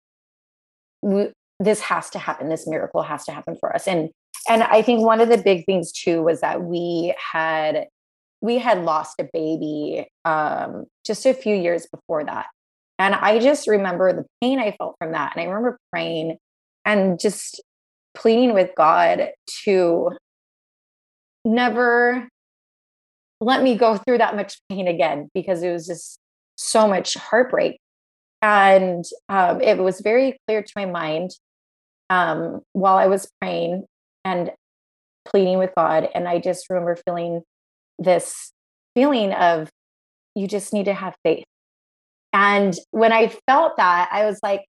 [1.59, 2.49] this has to happen.
[2.49, 3.87] This miracle has to happen for us.
[3.87, 4.09] And
[4.49, 7.87] and I think one of the big things too was that we had
[8.41, 12.47] we had lost a baby um, just a few years before that.
[13.01, 15.33] And I just remember the pain I felt from that.
[15.35, 16.37] And I remember praying
[16.85, 17.59] and just
[18.13, 19.29] pleading with God
[19.63, 20.11] to
[21.43, 22.29] never
[23.39, 26.19] let me go through that much pain again because it was just
[26.57, 27.79] so much heartbreak.
[28.43, 31.31] And um, it was very clear to my mind
[32.11, 33.85] um, while I was praying
[34.23, 34.51] and
[35.25, 36.07] pleading with God.
[36.13, 37.41] And I just remember feeling
[37.97, 38.51] this
[38.93, 39.71] feeling of
[40.35, 41.45] you just need to have faith
[42.33, 44.65] and when I felt that, I was like,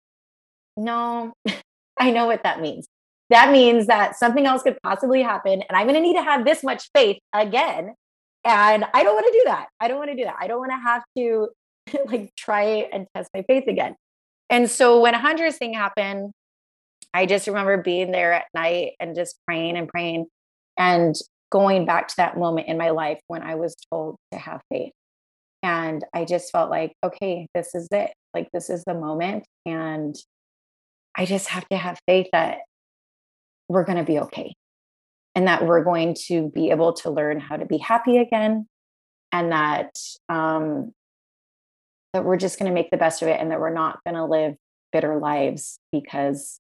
[0.78, 1.34] no,
[2.00, 2.88] I know what that means.
[3.30, 6.44] That means that something else could possibly happen, and I'm going to need to have
[6.46, 7.94] this much faith again.
[8.44, 9.68] And I don't want to do that.
[9.80, 10.36] I don't want to do that.
[10.40, 11.50] I don't want to have to
[12.12, 13.96] like try and test my faith again.
[14.50, 16.32] And so when Hunter's thing happened,
[17.14, 20.26] I just remember being there at night and just praying and praying
[20.78, 21.16] and
[21.52, 24.94] going back to that moment in my life when I was told to have faith.
[25.64, 28.12] And I just felt like, okay, this is it.
[28.34, 29.46] Like, this is the moment.
[29.66, 30.16] And
[31.16, 32.60] I just have to have faith that
[33.68, 34.56] we're going to be okay
[35.36, 38.68] and that we're going to be able to learn how to be happy again
[39.32, 39.98] and that
[40.30, 40.92] um
[42.14, 44.16] that we're just going to make the best of it and that we're not going
[44.16, 44.56] to live
[44.92, 46.60] bitter lives because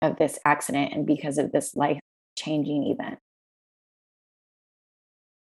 [0.00, 1.98] of this accident and because of this life
[2.36, 3.18] changing event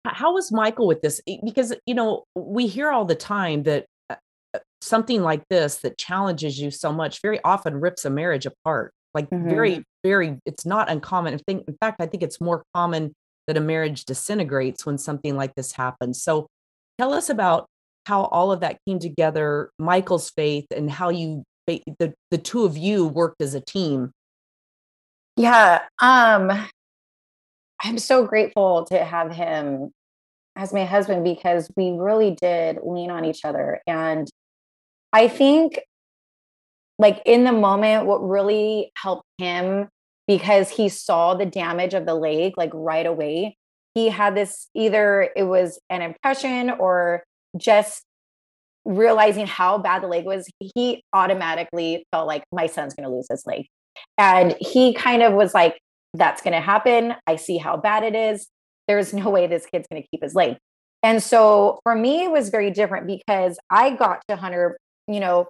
[0.04, 1.20] how was Michael with this?
[1.44, 4.16] Because, you know, we hear all the time that uh,
[4.54, 8.92] uh, something like this that challenges you so much very often rips a marriage apart.
[9.14, 9.48] like mm-hmm.
[9.48, 11.38] very, very, it's not uncommon.
[11.38, 13.14] Think, in fact, I think it's more common
[13.46, 16.22] that a marriage disintegrates when something like this happens.
[16.22, 16.46] So
[16.98, 17.66] tell us about
[18.06, 22.76] how all of that came together, Michael's faith, and how you the the two of
[22.76, 24.10] you worked as a team.
[25.36, 26.50] Yeah, um,
[27.82, 29.90] I'm so grateful to have him
[30.56, 34.28] as my husband because we really did lean on each other, and
[35.12, 35.80] I think,
[36.98, 39.88] like in the moment, what really helped him
[40.26, 43.56] because he saw the damage of the leg like right away.
[43.94, 47.24] He had this either it was an impression or
[47.56, 48.04] just
[48.84, 53.26] realizing how bad the leg was, he automatically felt like my son's going to lose
[53.30, 53.66] his leg.
[54.18, 55.78] And he kind of was like,
[56.14, 57.14] that's going to happen.
[57.26, 58.48] I see how bad it is.
[58.88, 60.56] There's no way this kid's going to keep his leg.
[61.02, 65.48] And so for me, it was very different because I got to Hunter, you know,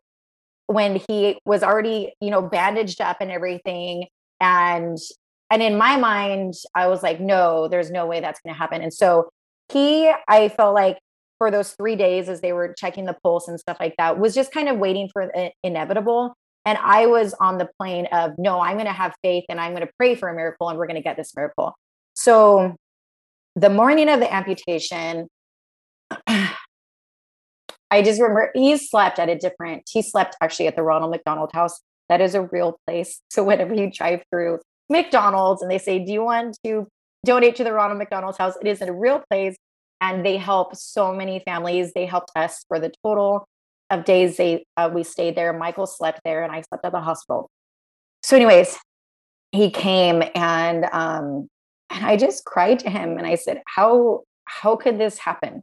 [0.67, 4.07] when he was already, you know, bandaged up and everything.
[4.41, 4.99] And
[5.51, 8.81] and in my mind, I was like, no, there's no way that's going to happen.
[8.81, 9.29] And so
[9.71, 10.99] he, I felt like
[11.37, 14.35] for those three days as they were checking the pulse and stuff like that was
[14.35, 16.35] just kind of waiting for the inevitable.
[16.65, 19.73] And I was on the plane of, no, I'm going to have faith and I'm
[19.73, 21.75] going to pray for a miracle and we're going to get this miracle.
[22.15, 22.77] So
[23.57, 25.29] the morning of the amputation,
[26.27, 31.51] I just remember he slept at a different, he slept actually at the Ronald McDonald
[31.53, 31.81] House.
[32.09, 33.21] That is a real place.
[33.31, 36.87] So whenever you drive through McDonald's and they say, Do you want to
[37.25, 38.55] donate to the Ronald McDonald's House?
[38.61, 39.57] It is a real place
[40.01, 41.93] and they help so many families.
[41.95, 43.47] They helped us for the total
[43.93, 45.53] of days they uh, we stayed there.
[45.53, 47.51] Michael slept there, and I slept at the hospital.
[48.23, 48.79] So, anyways,
[49.53, 51.49] he came and um,
[51.91, 55.63] and I just cried to him, and I said, "How how could this happen?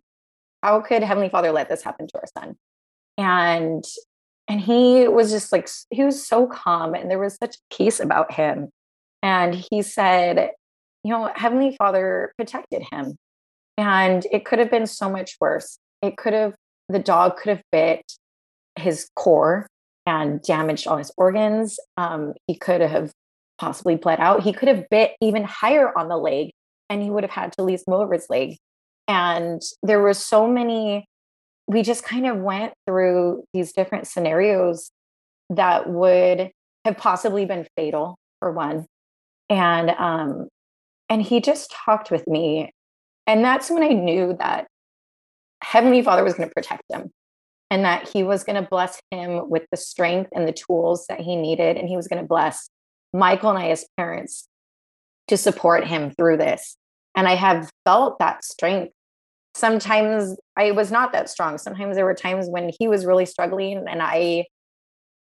[0.63, 2.55] How could Heavenly Father let this happen to our son?"
[3.17, 3.83] And
[4.47, 8.31] and he was just like he was so calm, and there was such peace about
[8.31, 8.69] him.
[9.23, 10.51] And he said,
[11.03, 13.17] "You know, Heavenly Father protected him."
[13.79, 15.79] And it could have been so much worse.
[16.01, 16.53] It could have,
[16.89, 18.11] the dog could have bit
[18.79, 19.67] his core
[20.05, 21.79] and damaged all his organs.
[21.97, 23.11] Um, he could have
[23.57, 24.43] possibly bled out.
[24.43, 26.51] He could have bit even higher on the leg
[26.89, 28.57] and he would have had to leave over his leg.
[29.07, 31.05] And there were so many,
[31.67, 34.89] we just kind of went through these different scenarios
[35.49, 36.51] that would
[36.85, 38.85] have possibly been fatal for one.
[39.49, 40.47] And um,
[41.11, 42.71] and he just talked with me
[43.29, 44.65] and that's when I knew that
[45.61, 47.11] Heavenly Father was going to protect him
[47.71, 51.19] and that he was going to bless him with the strength and the tools that
[51.19, 51.77] he needed.
[51.77, 52.69] And he was going to bless
[53.13, 54.47] Michael and I as parents
[55.27, 56.75] to support him through this.
[57.15, 58.93] And I have felt that strength.
[59.55, 61.57] Sometimes I was not that strong.
[61.57, 64.45] Sometimes there were times when he was really struggling and I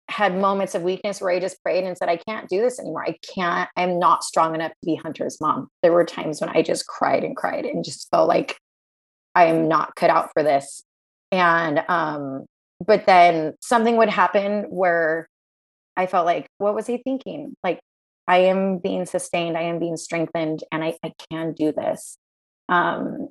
[0.09, 3.03] had moments of weakness where I just prayed and said, I can't do this anymore.
[3.05, 5.67] I can't, I'm not strong enough to be Hunter's mom.
[5.83, 8.57] There were times when I just cried and cried and just felt like
[9.35, 10.83] I am not cut out for this.
[11.31, 12.45] And, um,
[12.85, 15.27] but then something would happen where
[15.95, 17.55] I felt like, what was he thinking?
[17.63, 17.79] Like,
[18.27, 22.17] I am being sustained, I am being strengthened, and I, I can do this.
[22.69, 23.29] Um,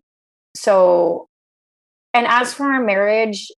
[0.54, 1.28] so,
[2.14, 3.50] and as for our marriage,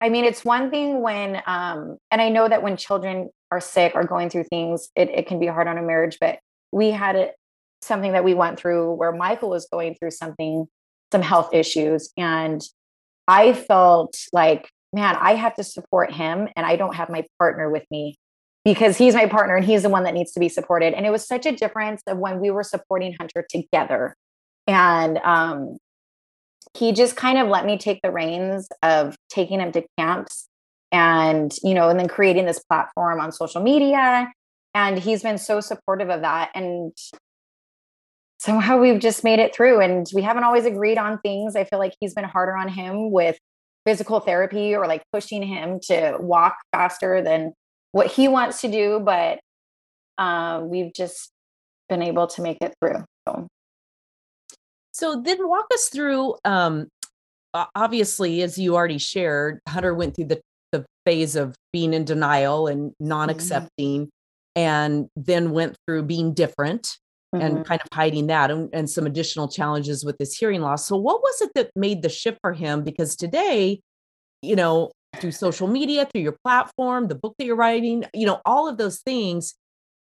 [0.00, 3.92] I mean, it's one thing when, um, and I know that when children are sick
[3.94, 6.38] or going through things, it, it can be hard on a marriage, but
[6.72, 7.34] we had it,
[7.82, 10.66] something that we went through where Michael was going through something,
[11.12, 12.10] some health issues.
[12.16, 12.62] And
[13.28, 17.70] I felt like, man, I have to support him and I don't have my partner
[17.70, 18.16] with me
[18.64, 20.94] because he's my partner and he's the one that needs to be supported.
[20.94, 24.14] And it was such a difference of when we were supporting Hunter together.
[24.66, 25.78] And um,
[26.76, 30.48] he just kind of let me take the reins of taking him to camps
[30.92, 34.30] and you know and then creating this platform on social media
[34.74, 36.92] and he's been so supportive of that and
[38.38, 41.56] somehow we've just made it through and we haven't always agreed on things.
[41.56, 43.38] I feel like he's been harder on him with
[43.86, 47.52] physical therapy or like pushing him to walk faster than
[47.92, 49.38] what he wants to do but
[50.18, 51.30] uh, we've just
[51.88, 53.46] been able to make it through so.
[54.92, 56.88] So then walk us through um
[57.74, 60.40] obviously as you already shared, Hunter went through the
[60.72, 64.60] the phase of being in denial and non-accepting mm-hmm.
[64.60, 66.98] and then went through being different
[67.34, 67.44] mm-hmm.
[67.44, 70.86] and kind of hiding that and, and some additional challenges with his hearing loss.
[70.86, 73.80] So what was it that made the shift for him because today,
[74.42, 78.40] you know, through social media, through your platform, the book that you're writing, you know,
[78.44, 79.54] all of those things,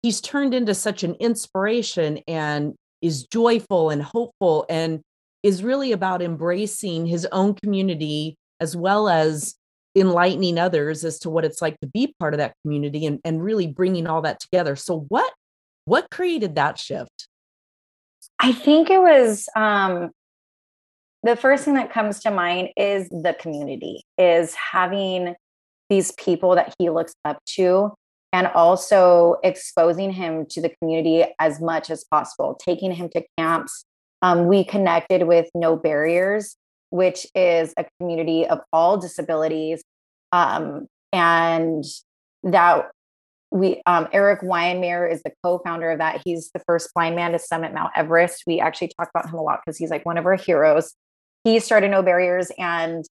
[0.04, 5.02] he's turned into such an inspiration and is joyful and hopeful and
[5.42, 9.56] is really about embracing his own community as well as
[9.96, 13.44] enlightening others as to what it's like to be part of that community and, and
[13.44, 14.76] really bringing all that together.
[14.76, 15.32] So what
[15.90, 17.28] what created that shift?
[18.40, 20.12] I think it was um,
[21.24, 25.36] the first thing that comes to mind is the community, is having
[25.90, 27.92] these people that he looks up to
[28.32, 33.84] and also exposing him to the community as much as possible, taking him to camps.
[34.22, 36.56] Um, we connected with No Barriers,
[36.92, 39.82] which is a community of all disabilities.
[40.32, 41.84] Um, and
[42.44, 42.92] that
[43.52, 46.22] we um, Erik Weihenmayer is the co-founder of that.
[46.24, 48.44] He's the first blind man to summit Mount Everest.
[48.46, 50.94] We actually talk about him a lot because he's like one of our heroes.
[51.44, 53.06] He started No Barriers, and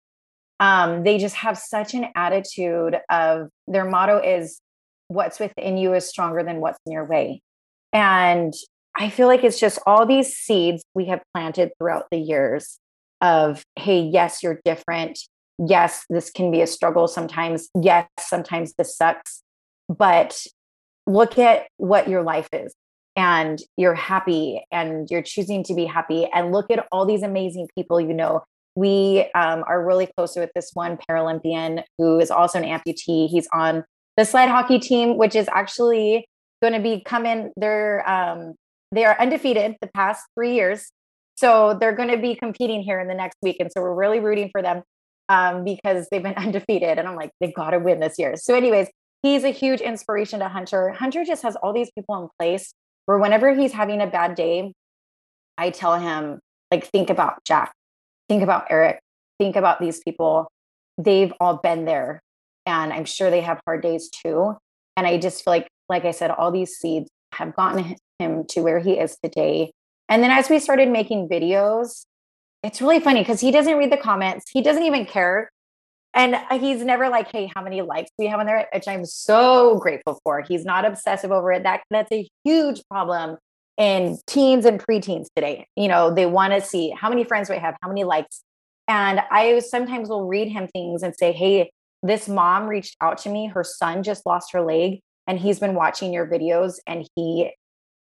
[0.59, 4.59] um, they just have such an attitude of their motto is
[5.07, 7.41] "What's within you is stronger than what's in your way,"
[7.91, 8.53] and
[8.95, 12.79] I feel like it's just all these seeds we have planted throughout the years
[13.21, 15.19] of, "Hey, yes, you're different.
[15.57, 17.69] Yes, this can be a struggle sometimes.
[17.73, 19.41] Yes, sometimes this sucks."
[19.89, 20.39] But
[21.05, 22.73] look at what your life is
[23.15, 27.67] and you're happy and you're choosing to be happy and look at all these amazing
[27.75, 28.43] people you know.
[28.75, 33.27] We um, are really close with this one paralympian who is also an amputee.
[33.27, 33.83] He's on
[34.17, 36.27] the sled hockey team which is actually
[36.61, 38.53] going to be coming they're um,
[38.91, 40.91] they are undefeated the past three years.
[41.35, 44.19] So they're going to be competing here in the next week and so we're really
[44.19, 44.83] rooting for them
[45.29, 48.35] um, because they've been undefeated and i'm like they've got to win this year.
[48.35, 48.89] So anyways
[49.21, 50.91] he's a huge inspiration to Hunter.
[50.91, 52.73] Hunter just has all these people in place
[53.05, 54.73] where whenever he's having a bad day,
[55.57, 56.39] I tell him,
[56.71, 57.73] like, think about Jack,
[58.29, 58.99] think about Erik,
[59.39, 60.47] think about these people.
[60.97, 62.21] They've all been there.
[62.65, 64.55] And I'm sure they have hard days too.
[64.97, 68.61] And I just feel like, like I said, all these seeds have gotten him to
[68.61, 69.71] where he is today.
[70.09, 72.05] And then as we started making videos,
[72.63, 74.45] it's really funny because he doesn't read the comments.
[74.51, 75.49] He doesn't even care
[76.17, 78.67] and uh, he's never like, hey, how many likes do we have on there?
[78.73, 80.41] Which I'm so grateful for.
[80.41, 81.63] He's not obsessive over it.
[81.63, 83.37] That that's a huge problem
[83.77, 85.67] in teens and preteens today.
[85.75, 88.43] You know, they want to see how many friends do I have, how many likes.
[88.87, 93.29] And I sometimes will read him things and say, hey, this mom reached out to
[93.29, 93.47] me.
[93.47, 97.51] Her son just lost her leg, and he's been watching your videos, and he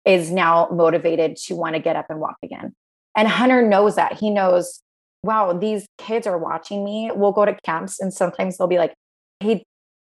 [0.06, 2.74] is now motivated to want to get up and walk again.
[3.14, 4.14] And Hunter knows that.
[4.14, 4.80] He knows
[5.22, 7.10] wow, these kids are watching me.
[7.14, 8.94] We'll go to camps and sometimes they'll be like,
[9.40, 9.64] hey,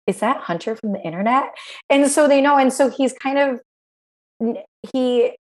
[0.06, 1.54] is that Hunter from the internet?
[1.90, 2.56] And so they know.
[2.56, 4.60] And so he's kind of,
[4.92, 5.36] he,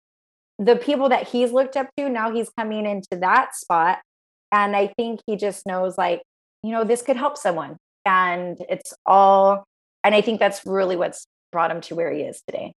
[0.59, 3.99] the people that he's looked up to, now he's coming into that spot.
[4.51, 6.21] And I think he just knows, like,
[6.61, 7.77] you know, this could help someone.
[8.05, 9.65] And it's all,
[10.03, 12.73] and I think that's really what's brought him to where he is today.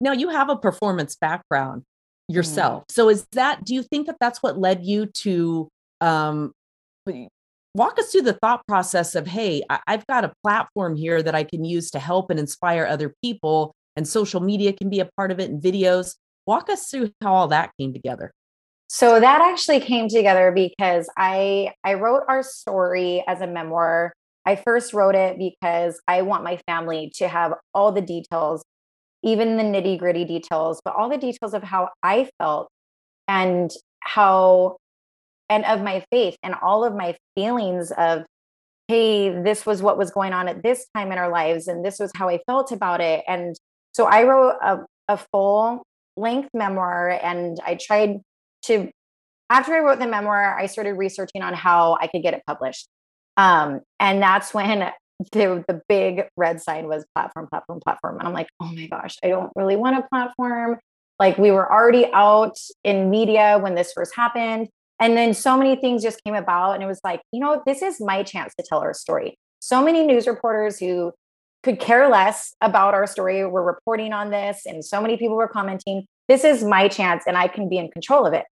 [0.00, 1.82] Now, you have a performance background.
[2.30, 2.36] Mm-hmm.
[2.36, 2.84] yourself.
[2.84, 2.92] Mm.
[2.92, 5.68] So is that do you think that that's what led you to
[6.00, 6.52] um
[7.74, 11.34] walk us through the thought process of hey, I, I've got a platform here that
[11.34, 15.08] I can use to help and inspire other people and social media can be a
[15.16, 16.14] part of it and videos.
[16.46, 18.32] Walk us through how all that came together.
[18.88, 24.14] So that actually came together because I I wrote our story as a memoir.
[24.46, 28.62] I first wrote it because I want my family to have all the details
[29.24, 32.68] even the nitty gritty details, but all the details of how I felt
[33.26, 33.70] and
[34.00, 34.76] how,
[35.48, 38.24] and of my faith and all of my feelings of,
[38.88, 41.98] hey, this was what was going on at this time in our lives, and this
[41.98, 43.24] was how I felt about it.
[43.26, 43.56] And
[43.92, 45.82] so I wrote a, a full
[46.16, 48.20] length memoir, and I tried
[48.66, 48.90] to,
[49.48, 52.86] after I wrote the memoir, I started researching on how I could get it published.
[53.38, 54.90] Um, and that's when
[55.32, 58.18] the the big red sign was platform, platform, platform.
[58.18, 60.78] And I'm like, oh my gosh, I don't really want a platform.
[61.18, 64.68] Like we were already out in media when this first happened.
[65.00, 66.72] And then so many things just came about.
[66.72, 69.36] And it was like, you know, this is my chance to tell our story.
[69.60, 71.12] So many news reporters who
[71.62, 74.66] could care less about our story were reporting on this.
[74.66, 77.90] And so many people were commenting, this is my chance and I can be in
[77.90, 78.44] control of it.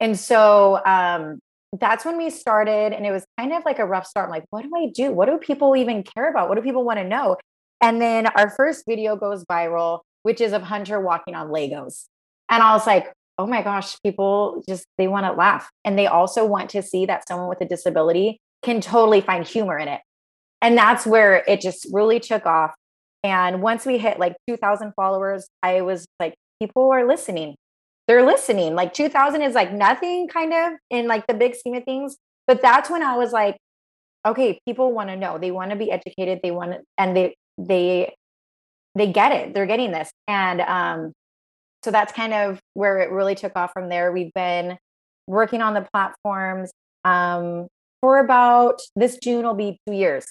[0.00, 1.40] And so um,
[1.80, 4.26] that's when we started and it was kind of like a rough start.
[4.26, 5.10] I'm like, what do I do?
[5.12, 6.48] What do people even care about?
[6.48, 7.36] What do people want to know?
[7.80, 12.06] And then our first video goes viral, which is of Hunter walking on Legos.
[12.48, 15.70] And I was like, oh my gosh, people just they want to laugh.
[15.84, 19.78] And they also want to see that someone with a disability can totally find humor
[19.78, 20.00] in it.
[20.60, 22.72] And that's where it just really took off.
[23.24, 27.56] And once we hit like 2000 followers, I was like, people are listening
[28.12, 28.74] they're listening.
[28.74, 32.18] Like 2000 is like nothing kind of in like the big scheme of things.
[32.46, 33.56] But that's when I was like,
[34.26, 35.38] okay, people want to know.
[35.38, 36.40] They want to be educated.
[36.42, 38.14] They want and they, they,
[38.94, 39.54] they get it.
[39.54, 40.10] They're getting this.
[40.28, 41.12] And um,
[41.82, 44.12] so that's kind of where it really took off from there.
[44.12, 44.76] We've been
[45.26, 46.70] working on the platforms.
[47.06, 47.66] Um,
[48.02, 50.26] for about this June will be two years.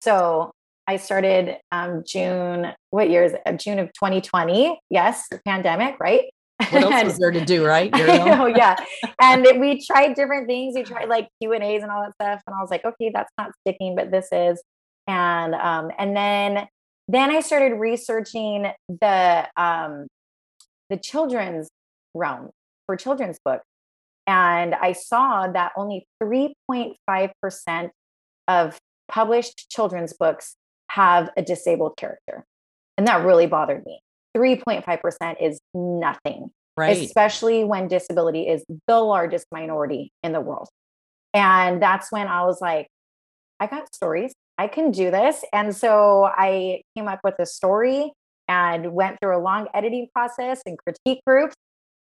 [0.00, 0.52] So
[0.86, 3.56] I started um, June, what year is it?
[3.58, 4.80] June of 2020.
[4.88, 6.24] Yes, pandemic, right?
[6.70, 7.90] What else was there to do, right?
[7.94, 8.76] oh yeah.
[9.20, 10.74] And we tried different things.
[10.74, 12.42] We tried like Q and A's and all that stuff.
[12.46, 14.62] And I was like, okay, that's not sticking, but this is.
[15.06, 16.66] And um, and then
[17.08, 20.06] then I started researching the um,
[20.90, 21.68] the children's
[22.14, 22.50] realm
[22.86, 23.64] for children's books.
[24.26, 27.90] And I saw that only 3.5%
[28.46, 28.78] of
[29.08, 30.56] published children's books
[30.90, 32.44] have a disabled character.
[32.98, 34.00] And that really bothered me.
[34.36, 36.96] 3.5% is nothing, right.
[36.96, 40.68] especially when disability is the largest minority in the world.
[41.34, 42.88] And that's when I was like,
[43.60, 44.32] I got stories.
[44.56, 45.44] I can do this.
[45.52, 48.12] And so I came up with a story
[48.48, 51.54] and went through a long editing process and critique groups.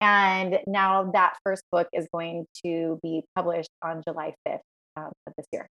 [0.01, 4.59] And now that first book is going to be published on July 5th
[4.95, 5.67] um, of this year.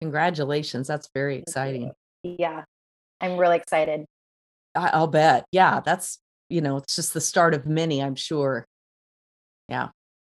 [0.00, 0.88] Congratulations.
[0.88, 1.92] That's very exciting.
[2.24, 2.64] Yeah,
[3.20, 4.06] I'm really excited.
[4.74, 5.44] I, will bet.
[5.52, 6.18] Yeah, that's,
[6.48, 8.66] you know, it's just the start of many, I'm sure.
[9.68, 9.88] Yeah.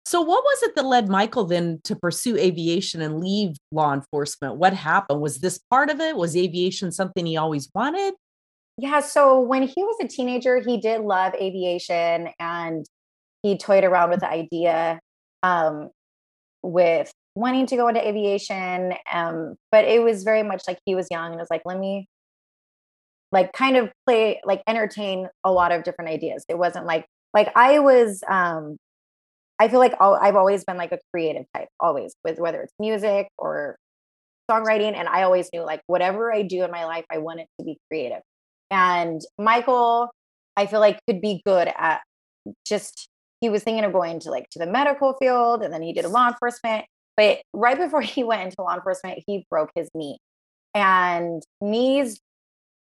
[0.05, 4.57] So, what was it that led Michael then to pursue aviation and leave law enforcement?
[4.57, 5.21] What happened?
[5.21, 6.17] Was this part of it?
[6.17, 8.13] Was aviation something he always wanted?
[8.77, 8.99] Yeah.
[8.99, 12.85] So, when he was a teenager, he did love aviation and
[13.43, 14.99] he toyed around with the idea
[15.41, 15.89] um,
[16.61, 18.93] with wanting to go into aviation.
[19.11, 22.07] Um, but it was very much like he was young and was like, let me
[23.33, 26.45] like kind of play, like entertain a lot of different ideas.
[26.47, 28.77] It wasn't like, like I was, um,
[29.59, 32.73] I feel like i I've always been like a creative type, always with whether it's
[32.79, 33.77] music or
[34.49, 34.95] songwriting.
[34.95, 37.65] And I always knew like whatever I do in my life, I want it to
[37.65, 38.21] be creative.
[38.69, 40.11] And Michael,
[40.55, 42.01] I feel like could be good at
[42.67, 43.09] just
[43.41, 46.05] he was thinking of going to like to the medical field and then he did
[46.05, 50.17] law enforcement but right before he went into law enforcement he broke his knee
[50.73, 52.19] and knees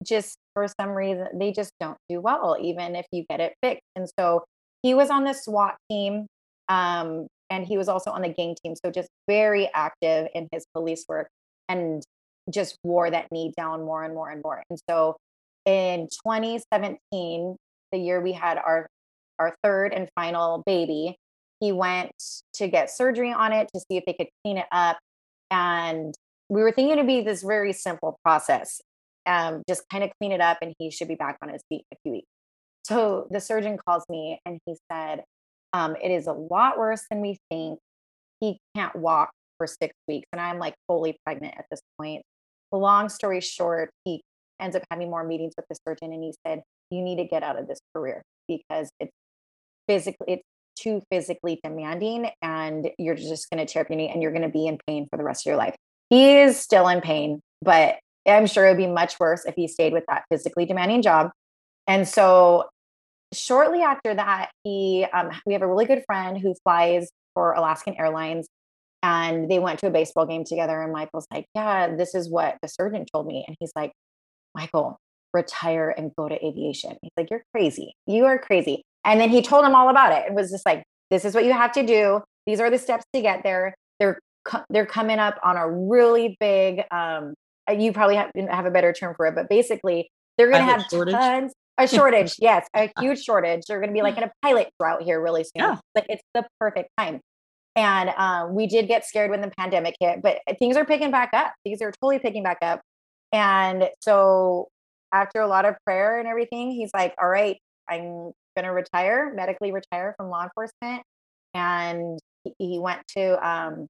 [0.03, 3.83] just for some reason they just don't do well even if you get it fixed
[3.95, 4.43] and so
[4.83, 6.27] he was on the swat team
[6.69, 10.65] um, and he was also on the gang team so just very active in his
[10.73, 11.27] police work
[11.69, 12.03] and
[12.49, 15.15] just wore that knee down more and more and more and so
[15.65, 17.55] in 2017
[17.91, 18.87] the year we had our
[19.41, 21.17] our third and final baby,
[21.59, 22.11] he went
[22.53, 24.97] to get surgery on it to see if they could clean it up.
[25.49, 26.13] And
[26.47, 28.79] we were thinking it'd be this very simple process,
[29.25, 31.85] um, just kind of clean it up, and he should be back on his feet
[31.91, 32.27] in a few weeks.
[32.83, 35.23] So the surgeon calls me and he said,
[35.73, 37.79] um, It is a lot worse than we think.
[38.39, 40.27] He can't walk for six weeks.
[40.33, 42.23] And I'm like fully pregnant at this point.
[42.71, 44.21] Long story short, he
[44.59, 47.43] ends up having more meetings with the surgeon and he said, You need to get
[47.43, 49.11] out of this career because it's
[49.87, 50.43] physically it's
[50.79, 54.41] too physically demanding and you're just going to tear up your knee and you're going
[54.41, 55.75] to be in pain for the rest of your life.
[56.09, 59.67] He is still in pain, but I'm sure it would be much worse if he
[59.67, 61.31] stayed with that physically demanding job.
[61.87, 62.65] And so
[63.33, 67.95] shortly after that, he um, we have a really good friend who flies for Alaskan
[67.97, 68.47] Airlines
[69.03, 72.57] and they went to a baseball game together and Michael's like, "Yeah, this is what
[72.61, 73.91] the surgeon told me." And he's like,
[74.55, 74.97] "Michael,
[75.33, 77.95] retire and go to aviation." He's like, "You're crazy.
[78.05, 80.27] You are crazy." And then he told him all about it.
[80.27, 82.21] It was just like, this is what you have to do.
[82.47, 83.75] These are the steps to get there.
[83.99, 84.19] They're
[84.69, 86.83] they're coming up on a really big.
[86.89, 87.35] Um,
[87.69, 90.85] you probably have, have a better term for it, but basically they're going to have
[90.89, 91.13] shortage.
[91.13, 92.35] tons a shortage.
[92.39, 93.63] yes, a huge shortage.
[93.67, 95.51] They're going to be like in a pilot drought here really soon.
[95.55, 95.77] Yeah.
[95.95, 97.21] Like it's the perfect time.
[97.75, 101.29] And um, we did get scared when the pandemic hit, but things are picking back
[101.33, 101.53] up.
[101.63, 102.81] Things are totally picking back up.
[103.31, 104.67] And so
[105.13, 107.57] after a lot of prayer and everything, he's like, all right,
[107.89, 111.03] I'm going to retire, medically retire from law enforcement.
[111.53, 112.19] And
[112.59, 113.87] he went to um,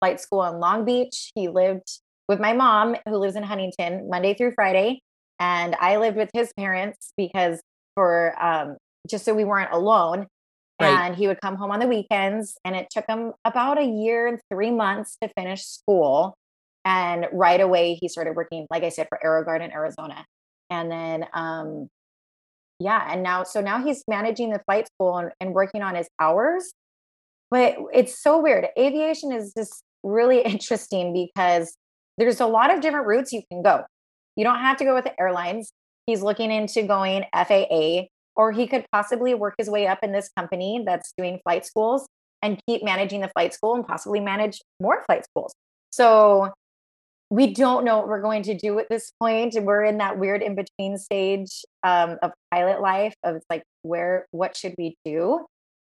[0.00, 1.32] flight school in Long Beach.
[1.34, 1.88] He lived
[2.28, 5.00] with my mom, who lives in Huntington, Monday through Friday.
[5.40, 7.60] And I lived with his parents because
[7.94, 8.76] for um,
[9.08, 10.26] just so we weren't alone.
[10.80, 10.90] Right.
[10.90, 12.56] And he would come home on the weekends.
[12.64, 16.34] And it took him about a year and three months to finish school.
[16.84, 20.24] And right away, he started working, like I said, for AeroGuard in Arizona.
[20.70, 21.88] And then um,
[22.80, 26.08] yeah and now so now he's managing the flight school and, and working on his
[26.20, 26.72] hours
[27.50, 31.76] but it's so weird aviation is just really interesting because
[32.18, 33.84] there's a lot of different routes you can go.
[34.36, 35.72] You don't have to go with the airlines.
[36.06, 38.06] He's looking into going faa
[38.36, 42.06] or he could possibly work his way up in this company that's doing flight schools
[42.42, 45.52] and keep managing the flight school and possibly manage more flight schools.
[45.90, 46.52] So
[47.30, 49.54] we don't know what we're going to do at this point.
[49.60, 54.26] We're in that weird in between stage um, of pilot life of it's like where
[54.30, 55.44] what should we do?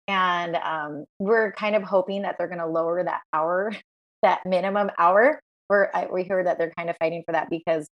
[0.06, 3.72] And um, we're kind of hoping that they're going to lower that hour
[4.22, 5.40] that minimum hour.
[5.70, 7.86] Where we heard that they're kind of fighting for that because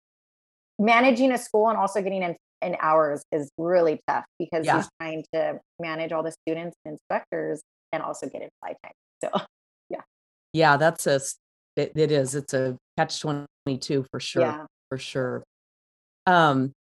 [0.81, 4.79] managing a school and also getting in, in hours is really tough because yeah.
[4.79, 7.63] he's trying to manage all the students and inspectors
[7.93, 8.93] and also get in fly time.
[9.25, 9.31] So,
[9.91, 10.03] yeah.
[10.53, 11.21] Yeah, that's a,
[11.77, 12.37] it, it is.
[12.37, 14.43] It's a catch 22 for sure.
[14.43, 14.67] Yeah.
[14.89, 15.45] For sure.
[16.27, 16.73] Um,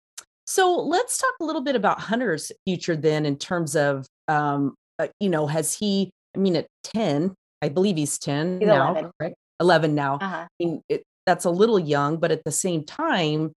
[0.46, 5.09] so let's talk a little bit about Hunter's future then in terms of, um, uh,
[5.20, 9.11] you know, has he, I mean, at 10, I believe he's 10 he's now, 11.
[9.18, 9.36] correct?
[9.61, 10.17] 11 now.
[10.21, 10.37] Uh-huh.
[10.37, 13.53] I mean, it, that's a little young, but at the same time,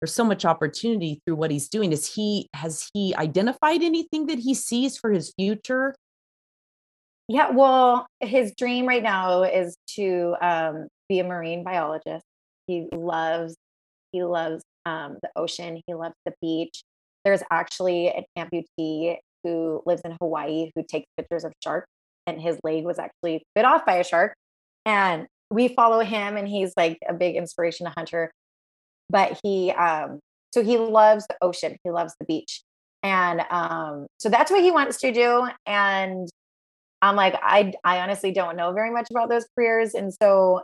[0.00, 1.92] there's so much opportunity through what he's doing.
[1.92, 5.94] Is he, has he identified anything that he sees for his future?
[7.28, 12.24] Yeah, well, his dream right now is to um, be a marine biologist.
[12.66, 13.56] He loves
[14.12, 15.82] he loves um, the ocean.
[15.88, 16.82] He loves the beach.
[17.24, 21.88] There's actually an amputee who lives in Hawaii who takes pictures of sharks,
[22.26, 24.34] and his leg was actually bit off by a shark.
[24.86, 28.32] And we follow him, and he's like a big inspiration to Hunter.
[29.10, 30.20] But he, um,
[30.52, 31.76] so he loves the ocean.
[31.84, 32.62] He loves the beach,
[33.02, 35.48] and um, so that's what he wants to do.
[35.66, 36.28] And
[37.02, 40.62] I'm like, I, I honestly don't know very much about those careers, and so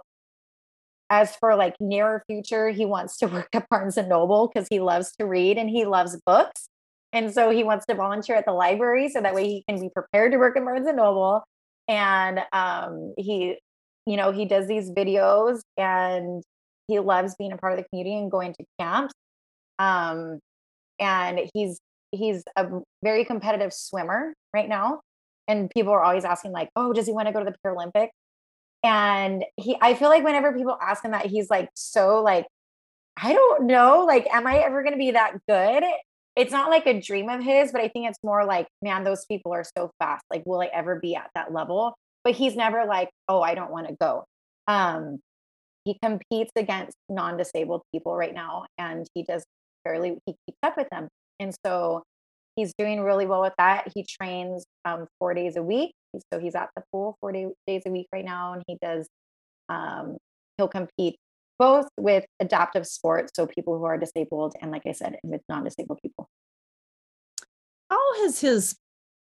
[1.11, 4.81] as for like nearer future, he wants to work at Barnes and Noble because he
[4.81, 6.69] loves to read and he loves books.
[7.13, 9.91] And so he wants to volunteer at the library so that way he can be
[9.91, 11.43] prepared to work at Barnes and Noble.
[11.89, 13.59] And um, he,
[14.07, 16.43] you know, he does these videos and
[16.89, 19.15] he loves being a part of the community and going to camps.
[19.79, 20.41] Um,
[20.99, 21.81] and he's
[22.13, 22.69] he's a
[23.03, 25.01] very competitive swimmer right now.
[25.49, 28.11] And people are always asking, like, oh, does he want to go to the Paralympics?
[28.83, 32.47] And he, I feel like whenever people ask him that, he's like, so like,
[33.21, 35.85] I don't know, like, am I ever to be that good?
[36.37, 39.27] It's not like a dream of his, but I think it's more like, man, those
[39.27, 40.25] people are so fast.
[40.31, 41.95] Like, will I ever be at that level?
[42.25, 44.25] But he's never like, oh, I don't want to go.
[44.67, 45.21] Um,
[45.85, 49.45] he competes against non-disabled people right now, and he does
[49.85, 50.19] fairly.
[50.27, 51.09] He keeps up with them,
[51.39, 52.03] and so
[52.57, 53.89] he's doing really well with that.
[53.95, 55.93] He trains um, four days a week.
[56.33, 59.09] So he's at the pool four day, days a week right now, and he does.
[59.69, 60.19] Um,
[60.57, 61.17] he'll compete
[61.59, 66.01] both with adaptive sports, so people who are disabled, and like I said, with non-disabled
[66.03, 66.27] people.
[67.89, 68.77] How has his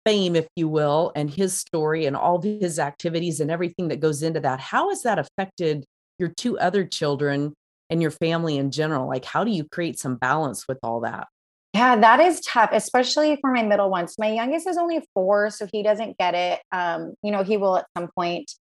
[0.04, 4.00] fame, if you will, and his story and all of his activities and everything that
[4.00, 5.84] goes into that, how has that affected
[6.18, 7.54] your two other children
[7.90, 9.08] and your family in general?
[9.08, 11.28] Like, how do you create some balance with all that?
[11.74, 14.14] Yeah, that is tough, especially for my middle ones.
[14.18, 16.60] My youngest is only four, so he doesn't get it.
[16.70, 18.52] Um, you know, he will at some point,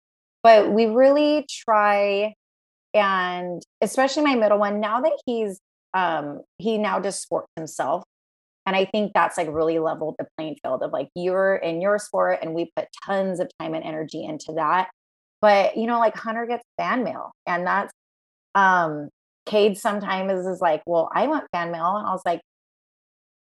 [0.44, 2.34] but we really try
[2.94, 5.60] and especially my middle one, now that he's
[5.94, 8.04] um he now does sports himself.
[8.66, 11.97] And I think that's like really leveled the playing field of like you're in your
[11.97, 14.89] sport and we put tons of time and energy into that.
[15.41, 17.93] But you know, like Hunter gets fan mail and that's
[18.55, 19.09] um
[19.47, 21.97] Cade sometimes is, is like, well, I want fan mail.
[21.97, 22.41] And I was like,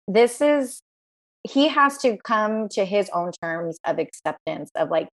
[0.08, 0.82] this is
[1.44, 5.08] he has to come to his own terms of acceptance of like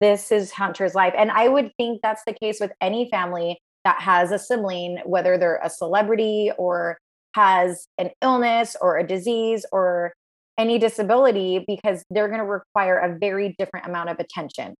[0.00, 4.00] this is hunter's life and i would think that's the case with any family that
[4.00, 6.98] has a sibling whether they're a celebrity or
[7.34, 10.12] has an illness or a disease or
[10.58, 14.74] any disability because they're going to require a very different amount of attention.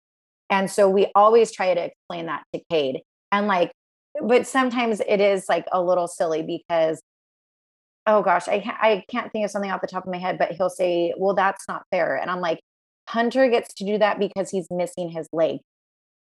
[0.51, 3.01] And so we always try to explain that to Cade.
[3.31, 3.73] And like
[4.21, 7.03] but sometimes it is like a little silly because
[8.07, 10.53] oh gosh, I I can't think of something off the top of my head, but
[10.53, 12.61] he'll say, "Well, that's not fair," and I'm like,
[13.09, 15.59] Hunter gets to do that because he's missing his leg.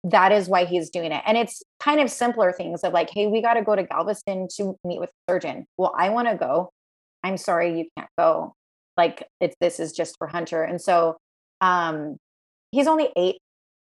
[0.04, 3.26] That is why he's doing it, and it's kind of simpler things of like, "Hey,
[3.26, 6.36] we got to go to Galveston to meet with a surgeon." Well, I want to
[6.36, 6.70] go.
[7.22, 8.54] I'm sorry, you can't go.
[8.96, 11.18] Like, it's this is just for Hunter, and so
[11.60, 12.16] um,
[12.70, 13.38] he's only eight,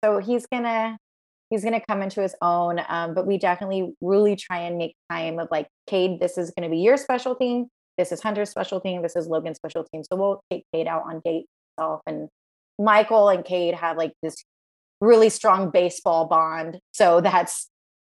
[0.05, 0.99] so he's gonna
[1.51, 2.81] he's to come into his own.
[2.89, 6.69] Um, but we definitely really try and make time of like, Cade, this is to
[6.69, 7.69] be your special thing.
[7.99, 9.03] This is Hunter's special thing.
[9.03, 10.03] This is Logan's special team.
[10.05, 11.49] So we'll take Cade out on dates.
[12.07, 12.29] And
[12.79, 14.37] Michael and Cade have like this
[15.01, 16.79] really strong baseball bond.
[16.93, 17.69] So that's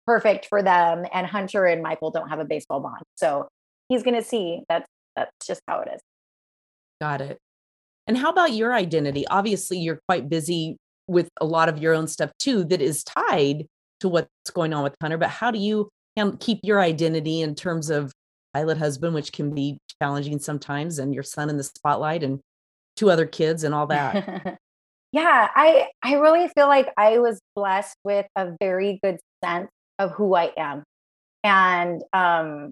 [0.07, 1.05] perfect for them.
[1.13, 3.03] And Hunter and Michael don't have a baseball bond.
[3.17, 3.49] So
[3.89, 6.01] he's going to see that's that's just how it is.
[7.01, 7.39] Got it.
[8.07, 9.27] And how about your identity?
[9.29, 10.77] Obviously, you're quite busy
[11.07, 13.67] with a lot of your own stuff too that is tied
[14.01, 15.19] to what's going on with Hunter.
[15.19, 15.89] But how do you
[16.39, 18.13] keep your identity in terms of
[18.55, 22.41] pilot husband, which can be challenging sometimes, and your son in the spotlight, and
[22.97, 24.59] two other kids, and all that?
[25.13, 30.13] yeah, I I really feel like I was blessed with a very good sense of
[30.13, 30.85] who I am,
[31.45, 32.71] and um,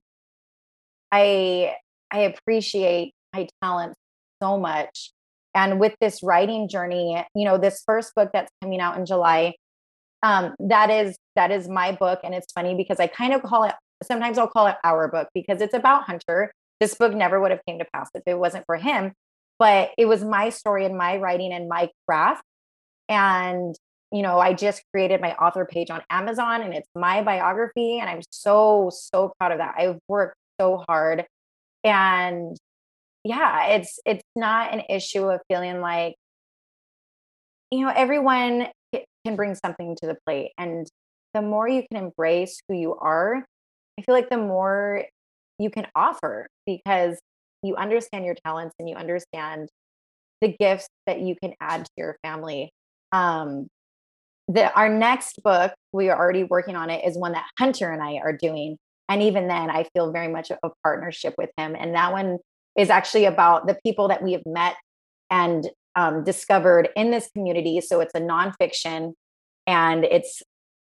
[1.13, 1.75] I
[2.11, 3.95] I appreciate my talent
[4.43, 5.13] so much
[5.59, 9.55] and with this writing journey, you know, this first book that's coming out in July,
[10.23, 13.65] um, that is that is my book, and it's funny because I kind of call
[13.65, 13.75] it.
[14.03, 16.53] Sometimes I'll call it our book because it's about Hunter.
[16.81, 19.13] This book never would have came to pass if it wasn't for him,
[19.59, 22.43] but it was my story and my writing and my craft.
[23.09, 23.75] And
[24.13, 28.09] you know, I just created my author page on Amazon, and it's my biography, and
[28.09, 29.75] I'm so so proud of that.
[29.79, 31.27] I've worked so hard,
[31.85, 32.57] and
[33.25, 36.17] yeah, it's it's not an issue of feeling like
[37.71, 38.69] you know everyone
[39.25, 40.87] can bring something to the plate and
[41.35, 43.45] the more you can embrace who you are
[43.99, 45.05] i feel like the more
[45.59, 47.19] you can offer because
[47.63, 49.69] you understand your talents and you understand
[50.41, 52.71] the gifts that you can add to your family
[53.13, 53.67] um
[54.49, 58.03] the our next book we are already working on it is one that hunter and
[58.03, 58.77] i are doing
[59.09, 62.39] and even then i feel very much a, partnership with him and that one
[62.77, 64.77] is actually about the people that we have met
[65.31, 67.81] and um, discovered in this community.
[67.81, 69.15] So it's a nonfiction,
[69.67, 70.43] and it's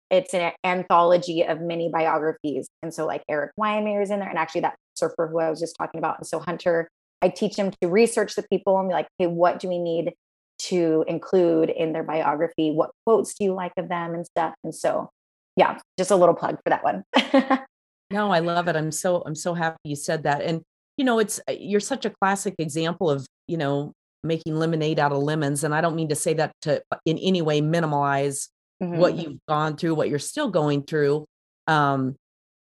[0.09, 2.67] it's an anthology of many biographies.
[2.83, 5.59] And so like Erik Weihenmayer is in there, and actually that surfer who I was
[5.59, 6.19] just talking about.
[6.19, 6.89] And so Hunter,
[7.21, 10.13] I teach him to research the people and be like, hey, what do we need
[10.57, 12.71] to include in their biography?
[12.71, 14.53] What quotes do you like of them and stuff?
[14.63, 15.09] And so,
[15.55, 17.03] yeah, just a little plug for that one.
[18.11, 18.75] no, I love it.
[18.75, 20.41] I'm so I'm so happy you said that.
[20.41, 20.61] And
[20.97, 23.93] you know, it's uh, you're such a classic example of you know
[24.23, 25.63] making lemonade out of lemons.
[25.63, 28.49] And I don't mean to say that to uh, in any way minimize
[28.81, 28.97] mm-hmm.
[28.97, 31.25] what you've gone through, what you're still going through.
[31.67, 32.15] Um,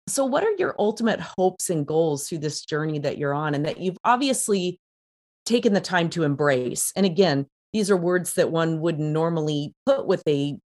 [0.07, 3.67] so, what are your ultimate hopes and goals through this journey that you're on, and
[3.67, 4.79] that you've obviously
[5.45, 6.93] taken the time to embrace?
[6.97, 10.57] And again, these are words that one wouldn't normally put with a,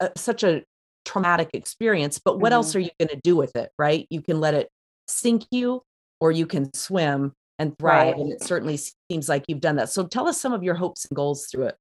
[0.00, 0.62] a uh, such a
[1.04, 2.20] traumatic experience.
[2.24, 2.54] But what mm-hmm.
[2.54, 3.70] else are you going to do with it?
[3.78, 4.06] Right?
[4.10, 4.68] You can let it
[5.06, 5.82] sink you,
[6.20, 8.14] or you can swim and thrive.
[8.14, 8.16] Right.
[8.16, 8.78] And it certainly
[9.10, 9.90] seems like you've done that.
[9.90, 11.76] So tell us some of your hopes and goals through it.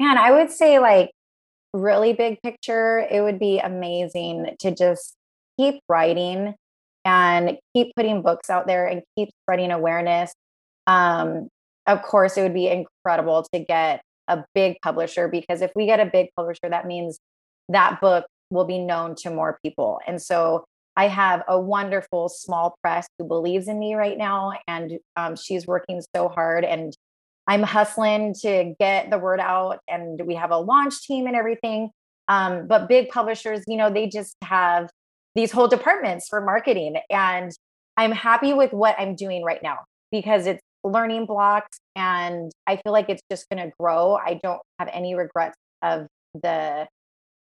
[0.00, 1.12] Man, I would say like
[1.72, 5.14] really big picture, it would be amazing to just
[5.58, 6.54] keep writing
[7.04, 10.32] and keep putting books out there and keep spreading awareness.
[10.86, 11.48] Um,
[11.86, 16.00] of course, it would be incredible to get a big publisher because if we get
[16.00, 17.18] a big publisher, that means
[17.68, 20.00] that book will be known to more people.
[20.06, 20.64] And so
[20.96, 25.66] I have a wonderful small press who believes in me right now, and um, she's
[25.66, 26.64] working so hard.
[26.64, 26.94] And
[27.46, 31.90] I'm hustling to get the word out, and we have a launch team and everything.
[32.28, 34.90] Um, but big publishers, you know, they just have
[35.34, 36.96] these whole departments for marketing.
[37.10, 37.52] And
[37.96, 39.78] I'm happy with what I'm doing right now
[40.10, 44.16] because it's learning blocks and I feel like it's just going to grow.
[44.16, 46.06] I don't have any regrets of
[46.42, 46.86] the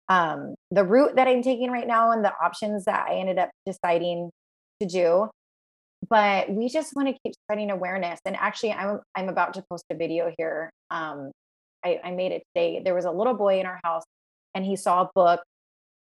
[0.07, 3.49] um, the route that I'm taking right now and the options that I ended up
[3.65, 4.29] deciding
[4.79, 5.29] to do.
[6.09, 8.19] But we just want to keep spreading awareness.
[8.25, 10.71] And actually, I'm I'm about to post a video here.
[10.91, 11.31] Um,
[11.83, 12.81] I, I made it today.
[12.83, 14.03] There was a little boy in our house,
[14.53, 15.41] and he saw a book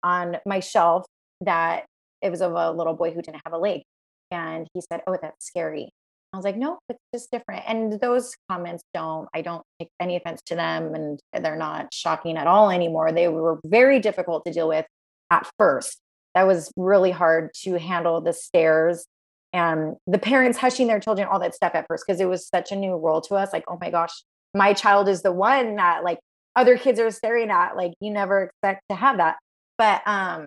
[0.03, 1.05] on my shelf
[1.41, 1.85] that
[2.21, 3.83] it was of a little boy who didn't have a leg,
[4.31, 5.91] and he said, "Oh, that's scary."
[6.33, 7.63] I was like, no, it's just different.
[7.67, 12.37] And those comments don't, I don't take any offense to them and they're not shocking
[12.37, 13.11] at all anymore.
[13.11, 14.87] They were very difficult to deal with
[15.29, 15.99] at first.
[16.33, 19.05] That was really hard to handle the stares
[19.53, 22.71] and the parents hushing their children, all that stuff at first, because it was such
[22.71, 23.53] a new world to us.
[23.53, 24.23] Like, oh my gosh,
[24.53, 26.19] my child is the one that like
[26.55, 27.77] other kids are staring at.
[27.77, 29.37] Like, you never expect to have that.
[29.77, 30.45] But, um,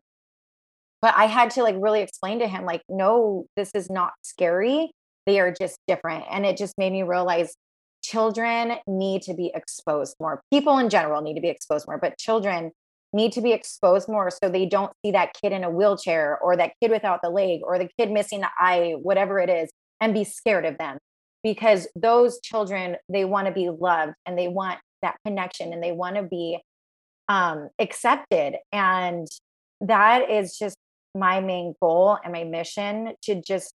[1.00, 4.90] but I had to like really explain to him, like, no, this is not scary
[5.26, 6.24] they are just different.
[6.30, 7.54] And it just made me realize
[8.02, 10.40] children need to be exposed more.
[10.52, 12.70] People in general need to be exposed more, but children
[13.16, 16.56] need to be exposed more so they don't see that kid in a wheelchair or
[16.56, 20.14] that kid without the leg or the kid missing the eye, whatever it is, and
[20.14, 20.98] be scared of them.
[21.42, 25.92] Because those children, they want to be loved and they want that connection and they
[25.92, 26.58] want to be
[27.28, 28.56] um, accepted.
[28.70, 29.26] And
[29.80, 30.76] that is just
[31.14, 33.72] my main goal and my mission to just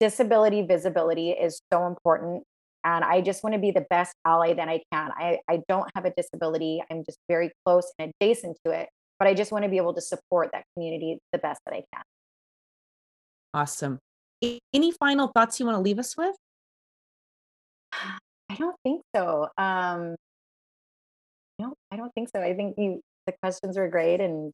[0.00, 2.44] disability visibility is so important
[2.84, 5.10] and i just want to be the best ally that i can.
[5.16, 9.28] I, I don't have a disability i'm just very close and adjacent to it but
[9.28, 12.02] i just want to be able to support that community the best that i can.
[13.54, 13.98] Awesome.
[14.42, 16.36] Any final thoughts you want to leave us with?
[18.50, 20.16] I don't think so um
[21.58, 22.40] no i don't think so.
[22.40, 24.52] I think you the questions were great and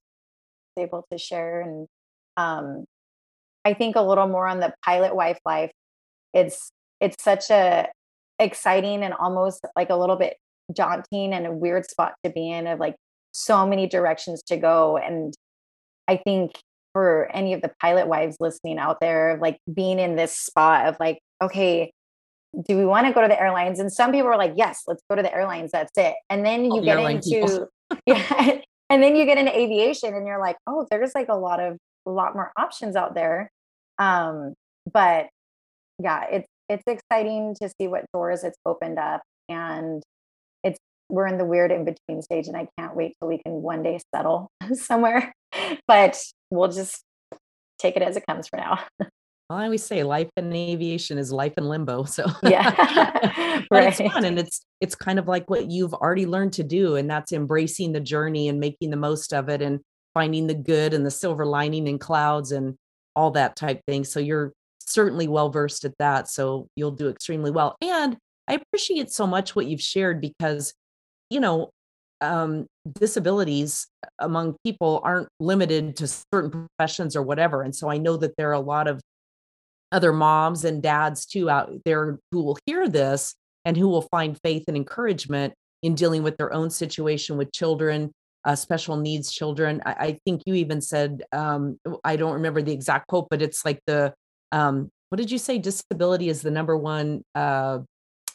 [0.76, 1.86] able to share and
[2.36, 2.84] um
[3.64, 5.70] I think a little more on the pilot wife life.
[6.32, 6.70] It's
[7.00, 7.88] it's such a
[8.38, 10.36] exciting and almost like a little bit
[10.72, 12.96] daunting and a weird spot to be in of like
[13.32, 14.96] so many directions to go.
[14.96, 15.34] And
[16.08, 16.58] I think
[16.92, 20.96] for any of the pilot wives listening out there like being in this spot of
[21.00, 21.90] like okay
[22.68, 23.80] do we want to go to the airlines?
[23.80, 26.14] And some people are like yes let's go to the airlines that's it.
[26.30, 27.66] And then you get into
[28.06, 28.60] yeah
[28.90, 31.76] and then you get into aviation and you're like, oh, there's like a lot of
[32.06, 33.50] a lot more options out there.
[33.98, 34.54] Um,
[34.92, 35.28] but
[35.98, 40.02] yeah, it's it's exciting to see what doors it's opened up and
[40.62, 43.52] it's we're in the weird in between stage and I can't wait till we can
[43.54, 45.32] one day settle somewhere.
[45.86, 47.02] But we'll just
[47.78, 48.80] take it as it comes for now.
[49.50, 52.04] Well, I always say life in aviation is life in limbo.
[52.04, 53.88] So yeah, right.
[53.88, 57.10] it's fun and it's it's kind of like what you've already learned to do, and
[57.10, 59.80] that's embracing the journey and making the most of it, and
[60.14, 62.76] finding the good and the silver lining in clouds and
[63.14, 64.04] all that type thing.
[64.04, 64.54] So you're
[64.94, 66.28] certainly well versed at that.
[66.28, 67.76] So you'll do extremely well.
[67.82, 68.16] And
[68.48, 70.72] I appreciate so much what you've shared because,
[71.30, 71.70] you know,
[72.20, 72.66] um,
[72.98, 73.86] disabilities
[74.18, 77.62] among people aren't limited to certain professions or whatever.
[77.62, 79.00] And so I know that there are a lot of
[79.92, 83.34] other moms and dads too out there who will hear this
[83.64, 88.10] and who will find faith and encouragement in dealing with their own situation with children,
[88.44, 89.82] uh, special needs children.
[89.84, 93.64] I, I, think you even said, um, I don't remember the exact quote, but it's
[93.64, 94.14] like the,
[94.54, 95.58] um, what did you say?
[95.58, 97.80] Disability is the number one uh,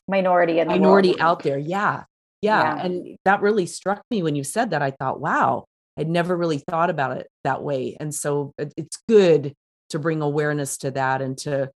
[0.07, 1.21] minority in minority world.
[1.21, 1.57] out there.
[1.57, 2.03] Yeah,
[2.41, 2.75] yeah.
[2.75, 2.85] Yeah.
[2.85, 4.81] And that really struck me when you said that.
[4.81, 5.65] I thought, wow,
[5.97, 7.95] I'd never really thought about it that way.
[7.99, 9.53] And so it's good
[9.89, 11.69] to bring awareness to that and to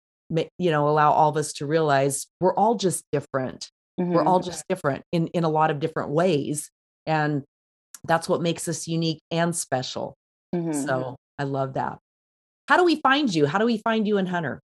[0.59, 3.68] you know allow all of us to realize we're all just different
[4.01, 4.12] mm-hmm.
[4.12, 6.70] we're all just different in in a lot of different ways
[7.05, 7.43] and
[8.05, 10.16] that's what makes us unique and special
[10.55, 10.72] mm-hmm.
[10.72, 11.99] so i love that
[12.70, 14.60] how do we find you how do we find you in hunter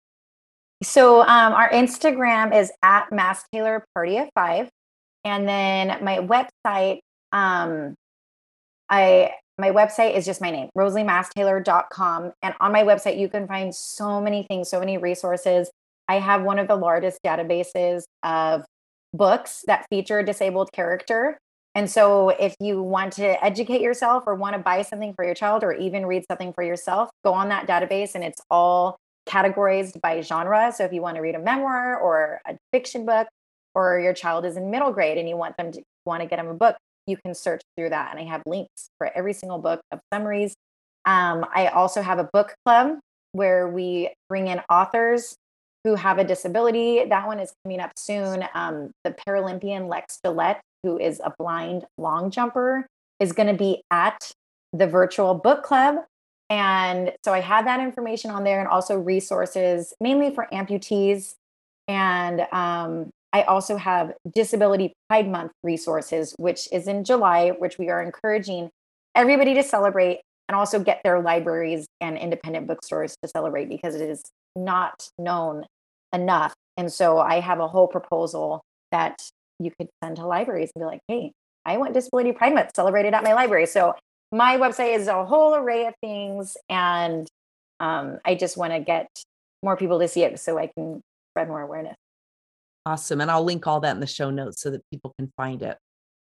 [0.84, 4.70] so um, our instagram is at mass tailor party of five
[5.24, 7.00] and then my website
[7.32, 7.94] um,
[8.90, 9.32] i
[9.62, 12.32] my website is just my name, rosaliemastaler.com.
[12.42, 15.70] And on my website, you can find so many things, so many resources.
[16.08, 18.66] I have one of the largest databases of
[19.14, 21.38] books that feature disabled character.
[21.74, 25.34] And so, if you want to educate yourself or want to buy something for your
[25.34, 28.98] child or even read something for yourself, go on that database and it's all
[29.28, 30.74] categorized by genre.
[30.76, 33.28] So, if you want to read a memoir or a fiction book,
[33.74, 36.38] or your child is in middle grade and you want them to want to get
[36.38, 36.76] them a book,
[37.08, 38.12] you can search through that.
[38.12, 40.56] And I have links for every single book of summaries.
[41.06, 43.00] Um, I also have a book club
[43.32, 45.36] where we bring in authors
[45.84, 47.06] who have a disability.
[47.06, 48.46] That one is coming up soon.
[48.54, 52.88] Um, the Paralympian Lex Gillette, who is a blind long jumper,
[53.20, 54.32] is going to be at
[54.74, 55.96] the virtual book club.
[56.50, 61.36] And so I have that information on there and also resources mainly for amputees
[61.88, 67.90] and um, I also have Disability Pride Month resources, which is in July, which we
[67.90, 68.70] are encouraging
[69.16, 74.10] everybody to celebrate and also get their libraries and independent bookstores to celebrate because it
[74.10, 74.22] is
[74.56, 75.66] not known
[76.14, 76.54] enough.
[76.78, 78.62] And so I have a whole proposal
[78.92, 79.22] that
[79.66, 81.32] you could send to libraries and be like, hey,
[81.66, 83.66] I want Disability Pride Month celebrated at my library.
[83.66, 83.96] So
[84.32, 86.58] my website is a whole array of things.
[86.70, 87.28] And
[87.80, 89.08] um, I just want to get
[89.64, 91.02] more people to see it so I can
[91.32, 91.96] spread more awareness.
[92.86, 93.22] Awesome.
[93.22, 95.78] And I'll link all that in the show notes so that people can find it.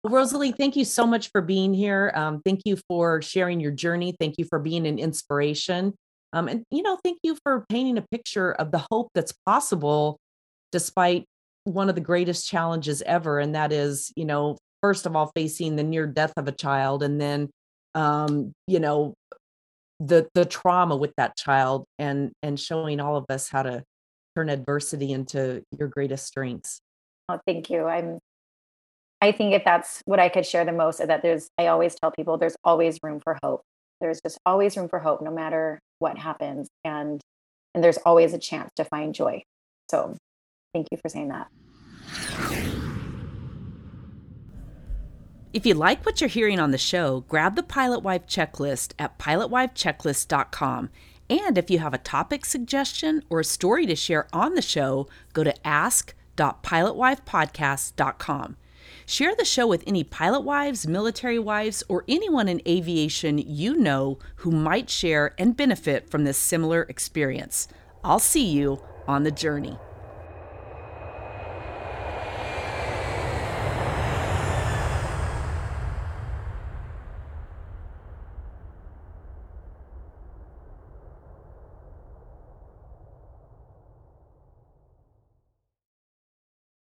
[0.06, 2.12] Rosalie, thank you so much for being here.
[2.16, 4.16] Um, thank you for sharing your journey.
[4.18, 5.94] Thank you for being an inspiration.
[6.32, 10.20] Um, and, you know, thank you for painting a picture of the hope that's possible
[10.72, 11.26] despite
[11.68, 13.40] one of the greatest challenges ever.
[13.40, 17.04] And that is, you know, first of all, facing the near death of a child
[17.04, 17.50] and then,
[17.94, 19.14] um, you know,
[20.00, 23.84] the the trauma with that child and and showing all of us how to
[24.36, 26.80] turn adversity into your greatest strengths.
[27.30, 27.86] Oh, thank you.
[27.86, 28.20] I'm
[29.20, 32.12] I think if that's what I could share the most that there's I always tell
[32.12, 33.62] people there's always room for hope.
[34.00, 37.20] There's just always room for hope no matter what happens and
[37.74, 39.44] and there's always a chance to find joy.
[39.90, 40.16] So,
[40.78, 41.48] thank you for saying that.
[45.54, 49.18] If you like what you're hearing on the show, grab the Pilot Wife checklist at
[49.18, 50.90] pilotwifechecklist.com
[51.30, 55.10] and if you have a topic suggestion or a story to share on the show,
[55.34, 58.56] go to ask.pilotwifepodcast.com.
[59.06, 64.18] Share the show with any pilot wives, military wives, or anyone in aviation you know
[64.38, 67.68] who might share and benefit from this similar experience.
[68.04, 69.78] I'll see you on the journey.